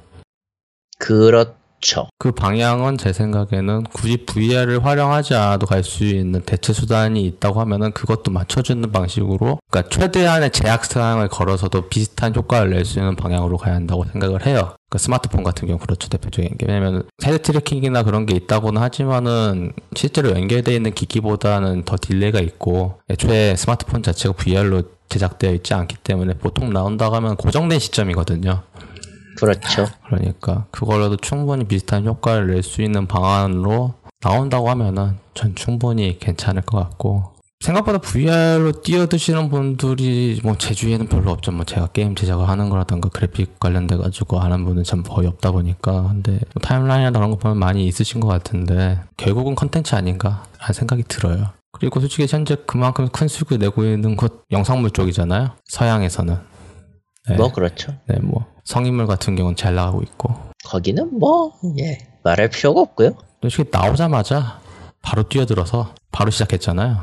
[0.98, 2.08] 그렇 죠.
[2.18, 7.92] 그 방향은 제 생각에는 굳이 VR을 활용하지 않아도 갈 수 있는 대체 수단이 있다고 하면은
[7.92, 13.76] 그것도 맞춰주는 방식으로, 그러니까 최대한의 제약 사항을 걸어서도 비슷한 효과를 낼 수 있는 방향으로 가야
[13.76, 14.74] 한다고 생각을 해요.
[14.90, 20.30] 그 스마트폰 같은 경우 그렇죠 대표적인 게 왜냐면 head tracking이나 그런 게 있다고는 하지만은 실제로
[20.30, 26.72] 연결되어 있는 기기보다는 더 delay가 있고 애초에 스마트폰 자체가 VR로 제작되어 있지 않기 때문에 보통
[26.72, 28.62] 나온다고 하면 고정된 시점이거든요.
[29.38, 29.86] 그렇죠.
[30.06, 36.78] 그러니까 그걸로도 충분히 비슷한 효과를 낼 수 있는 방안으로 나온다고 하면은 전 충분히 괜찮을 것
[36.78, 41.50] 같고 생각보다 VR로 뛰어드시는 분들이 뭐 제 주위에는 별로 없죠.
[41.52, 46.08] 뭐 제가 게임 제작을 하는 거라던가 그래픽 관련돼 가지고 아는 분은 참 거의 없다 보니까
[46.08, 51.04] 근데 뭐 타임라인이나 그런 거 보면 많이 있으신 것 같은데 결국은 컨텐츠 아닌가 라는 생각이
[51.08, 51.50] 들어요.
[51.72, 55.50] 그리고 솔직히 현재 그만큼 큰 수익을 내고 있는 곳 영상물 쪽이잖아요.
[55.66, 56.36] 서양에서는.
[57.28, 57.36] 네.
[57.36, 57.92] 뭐 그렇죠.
[58.06, 60.34] 네, 뭐 성인물 같은 경우는 잘 나가고 있고
[60.66, 62.06] 거기는 뭐 예.
[62.22, 63.12] 말할 필요가 없고요.
[63.40, 64.60] 솔직히 나오자마자
[65.00, 66.98] 바로 뛰어들어서 바로 시작했잖아요.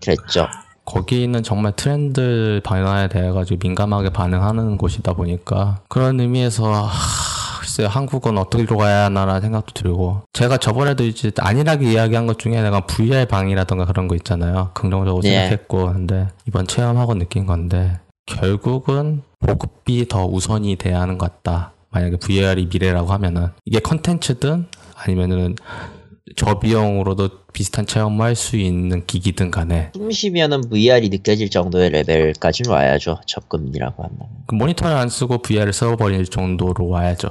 [0.00, 0.46] 그랬죠.
[0.84, 8.38] 거기는 정말 트렌드 변화에 대해 가지고 민감하게 반응하는 곳이다 보니까 그런 의미에서 하, 글쎄 한국은
[8.38, 13.86] 어디로 가야 하나라는 생각도 들고 제가 저번에도 이제 안일하게 이야기한 것 중에 내가 VR 방이라던가
[13.86, 15.30] 그런 거 있잖아요 긍정적으로 네.
[15.30, 22.16] 생각했고 근데 이번 체험하고 느낀 건데 결국은 보급비 더 우선이 돼야 하는 것 같다 만약에
[22.16, 25.54] VR이 미래라고 하면은 이게 컨텐츠든 아니면은
[26.36, 33.20] 저비용으로도 비슷한 체험을 할 수 있는 기기든 간에 숨 쉬면은 VR이 느껴질 정도의 레벨까지는 와야죠.
[33.26, 34.28] 접근이라고 한다면.
[34.46, 37.30] 그 모니터를 안 쓰고 VR을 써버릴 정도로 와야죠.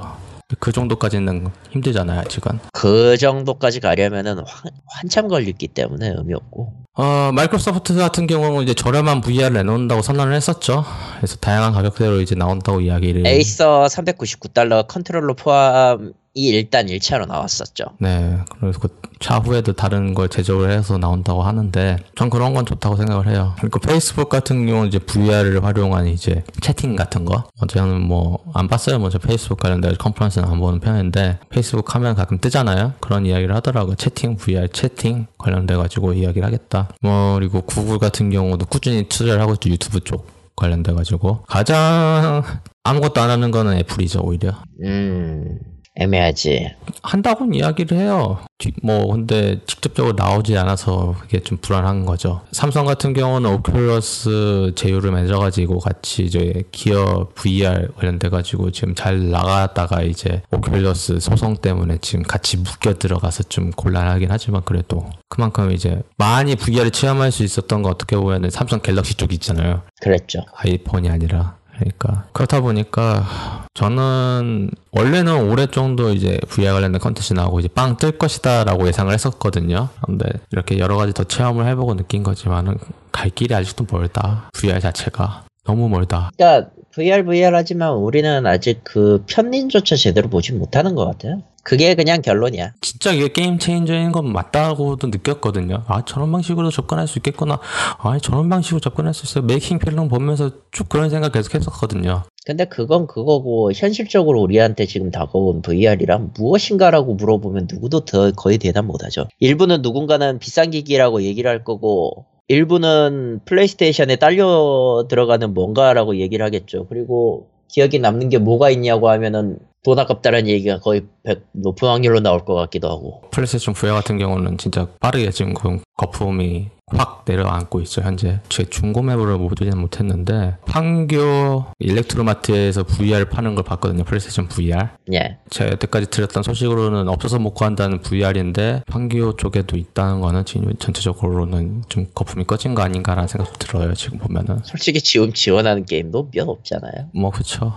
[0.58, 2.58] 그 정도까지는 힘들잖아요, 아직은.
[2.72, 6.72] 그 정도까지 가려면은 한, 한참 걸리기 때문에 의미 없고.
[7.00, 10.84] 어, 마이크로소프트 같은 경우는 이제 저렴한 VR을 내놓는다고 선언을 했었죠.
[11.18, 13.24] 그래서 다양한 가격대로 이제 나온다고 이야기를.
[13.24, 17.84] 에이서 399달러 컨트롤러 포함이 일단 1차로 나왔었죠.
[18.00, 18.38] 네.
[18.60, 18.88] 그래서 그
[19.20, 23.54] 차후에도 다른 걸 제조를 해서 나온다고 하는데, 전 그런 건 좋다고 생각을 해요.
[23.60, 27.44] 그리고 페이스북 같은 경우는 이제 VR을 활용한 이제 채팅 같은 거.
[27.60, 28.98] 어, 저는 뭐, 안 봤어요.
[28.98, 32.92] 먼저 페이스북 관련된 컨퍼런스는 안 보는 편인데, 페이스북 하면 가끔 뜨잖아요.
[33.00, 33.96] 그런 이야기를 하더라고요.
[33.96, 36.87] 채팅, VR, 채팅 관련돼가지고 이야기를 하겠다.
[37.00, 39.70] 뭐, 그리고 구글 같은 경우도 꾸준히 투자를 하고 있죠.
[39.70, 40.38] 유튜브 쪽.
[40.58, 42.42] 관련돼 가지고 가장
[42.82, 44.52] 아무것도 안 하는 거는 애플이죠 오히려.
[44.84, 45.58] 음,
[45.98, 46.74] 애매하지.
[47.02, 48.38] 한다고는 이야기를 해요.
[48.58, 52.40] 뒤- 뭐 근데 직접적으로 나오지 않아서 그게 좀 불안한 거죠.
[52.52, 60.02] 삼성 같은 경우는 오큘러스 제휴를 맺어가지고 같이 이제 기어 VR 관련돼 가지고 지금 잘 나갔다가
[60.02, 66.56] 이제 오큘러스 소송 때문에 지금 같이 묶여 들어가서 좀 곤란하긴 하지만 그래도 그만큼 이제 많이
[66.56, 69.82] VR을 체험할 수 있었던 거 어떻게 보면은 삼성 갤럭시 쪽 있잖아요.
[70.00, 70.40] 그랬죠.
[70.56, 77.68] 아이폰이 아니라 그러니까 그렇다 보니까 저는 원래는 올해 정도 이제 VR 관련된 컨텐츠 나오고 이제
[77.68, 79.88] 빵 뜰 것이다라고 예상을 했었거든요.
[80.04, 82.76] 근데 이렇게 여러 가지 더 체험을 해보고 느낀 거지만은
[83.12, 84.50] 갈 길이 아직도 멀다.
[84.54, 86.30] VR 자체가 너무 멀다.
[86.36, 91.42] 그러니까 VR VR 하지만 우리는 아직 그 편린조차 제대로 보지 못하는 것 같아요.
[91.62, 92.72] 그게 그냥 결론이야.
[92.80, 95.84] 진짜 이게 game changer인 건 맞다고도 느꼈거든요.
[95.86, 97.60] 아 저런 방식으로 접근할 수 있겠구나.
[97.98, 99.44] 아 저런 방식으로 접근할 수 있어요.
[99.44, 102.24] making film 보면서 쭉 그런 생각 계속 했었거든요.
[102.44, 109.28] 근데 그건 그거고 현실적으로 우리한테 지금 다가온 VR이란 무엇인가라고 물어보면 누구도 더 거의 대답 못하죠.
[109.38, 116.86] 일부는 누군가는 비싼 기기라고 얘기를 할 거고 일부는 플레이스테이션에 딸려 들어가는 뭔가라고 얘기를 하겠죠.
[116.88, 122.44] 그리고 기억에 남는 게 뭐가 있냐고 하면은 돈 아깝다는 얘기가 거의 100 높은 확률로 나올
[122.44, 123.22] 것 같기도 하고.
[123.30, 129.02] 플레이스테이션 VR 같은 경우는 진짜 빠르게 지금 그 거품이 확 내려앉고 있죠 현재 제 중고
[129.02, 134.04] 매물을 모두는 못했는데 판교 일렉트로마트에서 VR 파는 걸 봤거든요.
[134.04, 135.38] 플레이스테이션 VR 예.
[135.50, 142.06] 제가 여태까지 들었던 소식으로는 없어서 못 구한다는 VR인데 판교 쪽에도 있다는 거는 지금 전체적으로는 좀
[142.14, 143.94] 거품이 꺼진 거 아닌가라는 생각도 들어요.
[143.94, 144.58] 지금 보면은.
[144.64, 147.10] 솔직히 지금 지원하는 게임도 몇 없잖아요.
[147.12, 147.72] 뭐 그쵸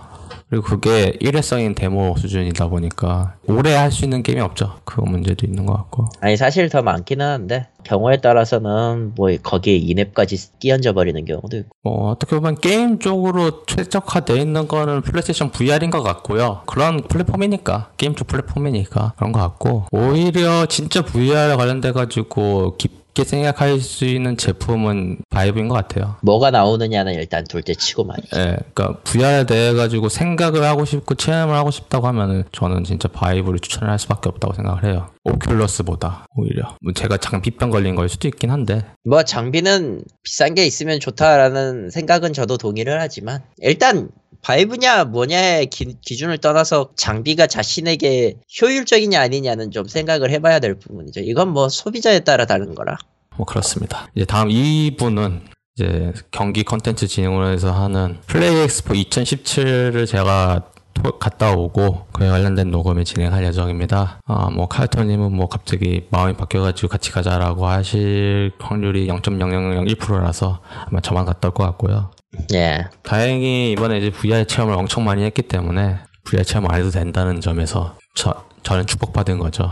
[0.52, 5.64] 그리고 그게 일회성인 데모 수준이다 보니까 오래 할 수 있는 게임이 없죠 그 문제도 있는
[5.64, 11.56] 것 같고 아니 사실 더 많기는 한데 경우에 따라서는 뭐 거기에 in-app까지 끼얹어 버리는 경우도
[11.56, 11.68] 있고.
[11.82, 16.62] 뭐 어떻게 보면 게임 쪽으로 최적화되어 있는 거는 플레이스테이션 VR인 것 같고요.
[16.66, 23.24] 그런 플랫폼이니까 게임 쪽 플랫폼이니까 그런 것 같고 오히려 진짜 VR 관련돼 가지고 깊 게
[23.24, 26.16] 생각할 수 있는 제품은 바이브인 것 같아요.
[26.22, 28.38] 뭐가 나오느냐는 일단 둘째 치고 말이죠.
[28.38, 33.58] 예, 그러니까 VR에 대해 가지고 생각을 하고 싶고 체험을 하고 싶다고 하면은 저는 진짜 바이브를
[33.60, 35.10] 추천을 할 수밖에 없다고 생각을 해요.
[35.24, 40.98] 오큘러스보다 오히려 뭐 제가 장비병 걸린 걸 수도 있긴 한데 뭐 장비는 비싼 게 있으면
[40.98, 44.08] 좋다라는 생각은 저도 동의를 하지만 일단
[44.42, 51.20] 바이브냐 뭐냐의 기, 기준을 떠나서 장비가 자신에게 효율적이냐 아니냐는 좀 생각을 해봐야 될 부분이죠.
[51.20, 52.96] 이건 뭐 소비자에 따라 다른 거라.
[53.36, 54.08] 뭐 그렇습니다.
[54.14, 55.40] 이제 다음 2부는
[55.76, 63.04] 이제 경기 컨텐츠 진흥원에서 하는 플레이 엑스포 2017을 제가 토- 갔다 오고 그에 관련된 녹음을
[63.04, 64.20] 진행할 예정입니다.
[64.26, 71.48] 아, 뭐 카이토님은 뭐 갑자기 마음이 바뀌어가지고 같이 가자라고 하실 확률이 0.0001%라서 아마 저만 갔다
[71.48, 72.10] 올 것 같고요.
[72.54, 72.86] 예.
[73.02, 77.96] 다행히 이번에 이제 VR 체험을 엄청 많이 했기 때문에 VR 체험 안 해도 된다는 점에서
[78.14, 79.70] 저, 저는 축복받은 거죠.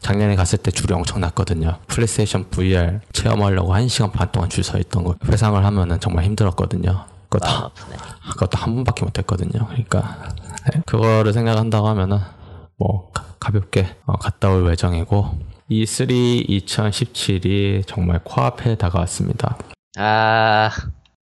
[0.00, 1.78] 작년에 갔을 때 줄이 엄청 났거든요.
[1.86, 7.04] 플레이스테이션 VR 체험하려고 1시간 반 동안 줄 서 있던 거 회상을 하면은 정말 힘들었거든요.
[7.28, 7.96] 그것도, 아프네.
[8.32, 9.66] 그것도 한 번밖에 못 했거든요.
[9.68, 10.18] 그러니까
[10.72, 12.18] 네, 그거를 생각한다고 하면은
[12.78, 15.38] 뭐 가- 가볍게 어, 갔다 올 예정이고
[15.70, 19.56] E3 2017이 정말 코앞에 다가왔습니다.
[19.98, 20.70] 아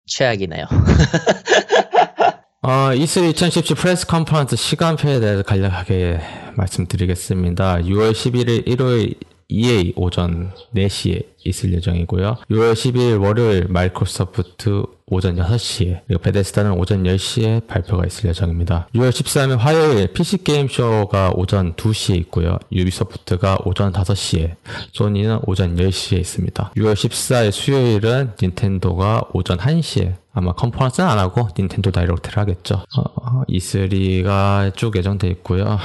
[0.07, 0.67] 최악이네요.
[2.63, 6.21] 어, E3 2017 press conference 시간표에 대해서 간략하게
[6.57, 7.79] 말씀드리겠습니다.
[7.79, 9.15] 6월 11일 일요일
[9.49, 12.37] EA 오전 4시에 있을 예정이고요.
[12.51, 18.89] 6월 12일 월요일 마이크로소프트 오전 6시에 그리고 베데스다는 오전 10시에 발표가 있을 예정입니다.
[18.95, 22.59] 6월 13일 화요일 PC게임쇼가 오전 2시에 있고요.
[22.73, 24.57] 유비소프트가 오전 5시에
[24.93, 26.73] 소니는 오전 10시에 있습니다.
[26.77, 32.85] 6월 14일 수요일은 닌텐도가 오전 1시에 아마 컨퍼런스는 안 하고 닌텐도 다이렉트를 하겠죠.
[32.97, 35.79] 어, E3가 쭉 예정돼 있고요.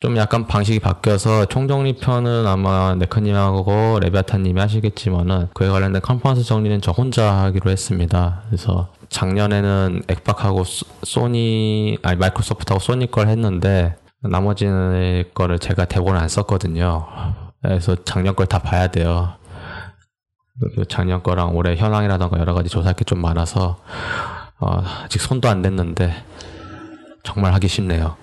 [0.00, 6.92] 좀 약간 방식이 바뀌어서 총정리편은 아마 네커님하고 레비아타님이 하시겠 지만은 그에 관련된 컨퍼런스 정리는 저
[6.92, 8.42] 혼자 하기로 했습니다.
[8.46, 14.66] 그래서 작년에는 엑박하고 소- 소니 아니 마이크로소프트하고 소니 걸 했는데 나머지
[15.34, 17.06] 거를 제가 대본을 안 썼거든요.
[17.62, 19.34] 그래서 작년 걸 다 봐야 돼요.
[20.74, 23.76] 그 작년 거랑 올해 현황이라던가 여러 가지 조사할 게 좀 많아서
[24.58, 26.14] 어, 아직 손도 안 댔는데
[27.24, 28.16] 정말 하기 쉽네요.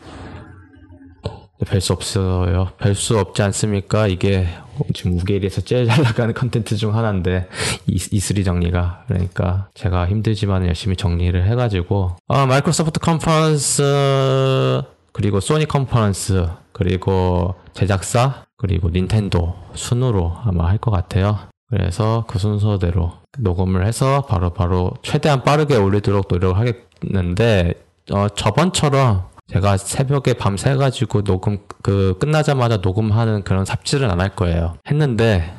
[1.67, 2.69] 별수 없어요.
[2.79, 4.07] 별수 없지 않습니까?
[4.07, 4.47] 이게
[4.93, 7.47] 지금 우계일에서 제일 잘 나가는 컨텐츠 중 하나인데
[7.87, 16.47] 이, E3 정리가 그러니까 제가 힘들지만 열심히 정리를 해가지고 아 마이크로소프트 컨퍼런스 그리고 소니 컨퍼런스
[16.71, 21.37] 그리고 제작사 그리고 닌텐도 순으로 아마 할 것 같아요.
[21.69, 27.73] 그래서 그 순서대로 녹음을 해서 바로바로 최대한 빠르게 올리도록 노력을 하겠는데
[28.11, 34.77] 어, 저번처럼 제가 새벽에 밤새 가지고 녹음 그 끝나자마자 녹음하는 그런 삽질은 안 할 거예요.
[34.89, 35.53] 했는데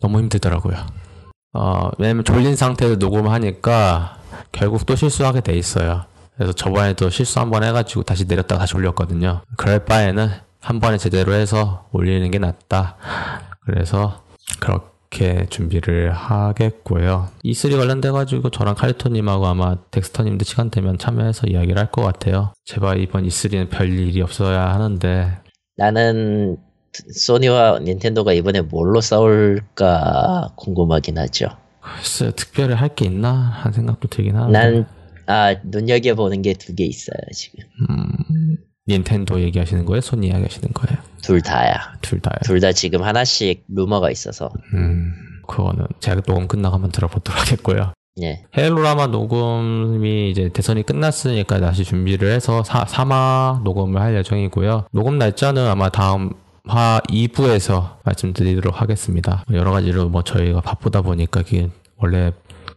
[0.00, 0.76] 너무 힘들더라고요.
[1.54, 4.16] 어, 왜냐면 졸린 상태에서 녹음하니까
[4.50, 6.04] 결국 또 실수하게 돼 있어요.
[6.34, 9.42] 그래서 저번에도 실수 한 번 해가지고 다시 내렸다가 다시 올렸거든요.
[9.58, 12.96] 그럴 바에는 한 번에 제대로 해서 올리는 게 낫다.
[13.66, 14.22] 그래서
[14.58, 14.86] 그렇게
[15.50, 17.28] 준비를 하겠고요.
[17.44, 22.52] E3 관련돼가지고 저랑 카리토님하고 아마 덱스터님도 시간 되면 참여해서 이야기를 할 것 같아요.
[22.64, 25.38] 제발 이번 E3는 별 일이 없어야 하는데
[25.76, 26.56] 나는
[27.14, 31.48] 소니와 닌텐도가 이번에 뭘로 싸울까 궁금하긴 하죠.
[31.80, 34.86] 글쎄 특별히 할 게 있나 하는 생각도 들긴 하는데 난,
[35.26, 37.64] 아, 눈여겨보는 게 두 개 있어요, 지금.
[37.90, 38.56] 음,
[38.88, 40.00] 닌텐도 얘기하시는 거예요?
[40.00, 41.00] 소니 이야기하시는 거예요?
[41.22, 41.74] 둘 다야.
[42.00, 42.34] 둘 다요.
[42.44, 44.50] 둘 다 지금 하나씩 루머가 있어서.
[44.74, 45.12] 음,
[45.46, 47.92] 그거는 제가 녹음 끝나고 한번 들어보도록 하겠고요.
[48.22, 48.44] 예.
[48.58, 54.86] 헤일로라마 녹음이 이제 대선이 끝났으니까 다시 준비를 해서 사, 3화 녹음을 할 예정이고요.
[54.92, 56.30] 녹음 날짜는 아마 다음
[56.66, 59.44] 화 2부에서 말씀드리도록 하겠습니다.
[59.52, 61.42] 여러 가지로 뭐 저희가 바쁘다 보니까
[61.96, 62.32] 원래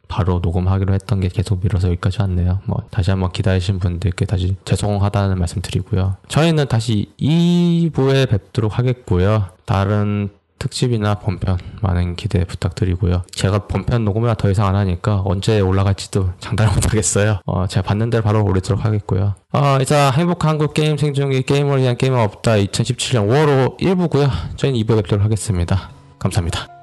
[0.08, 2.60] 바로 녹음하기로 했던 게 계속 미뤄서 여기까지 왔네요.
[2.66, 6.16] 뭐 다시 한번 기다리신 분들께 다시 죄송하다는 말씀 드리고요.
[6.28, 9.47] 저희는 다시 2부에 뵙도록 하겠고요.
[9.66, 13.24] 다른 특집이나 본편 많은 기대 부탁드리고요.
[13.32, 17.39] 제가 본편 녹음을 더 이상 안 하니까 언제 올라갈지도 장담을 못하겠어요.
[17.45, 19.36] 어, 제가 받는 대로 바로 올리도록 하겠고요.
[19.51, 24.30] 어, 이자 행복한 한국 게임 생존기 게임을 위한 게임은 없다 2017년 5월 1부고요.
[24.56, 25.89] 저희는 2부에 뵙도록 하겠습니다.
[26.20, 26.74] 감사합니다.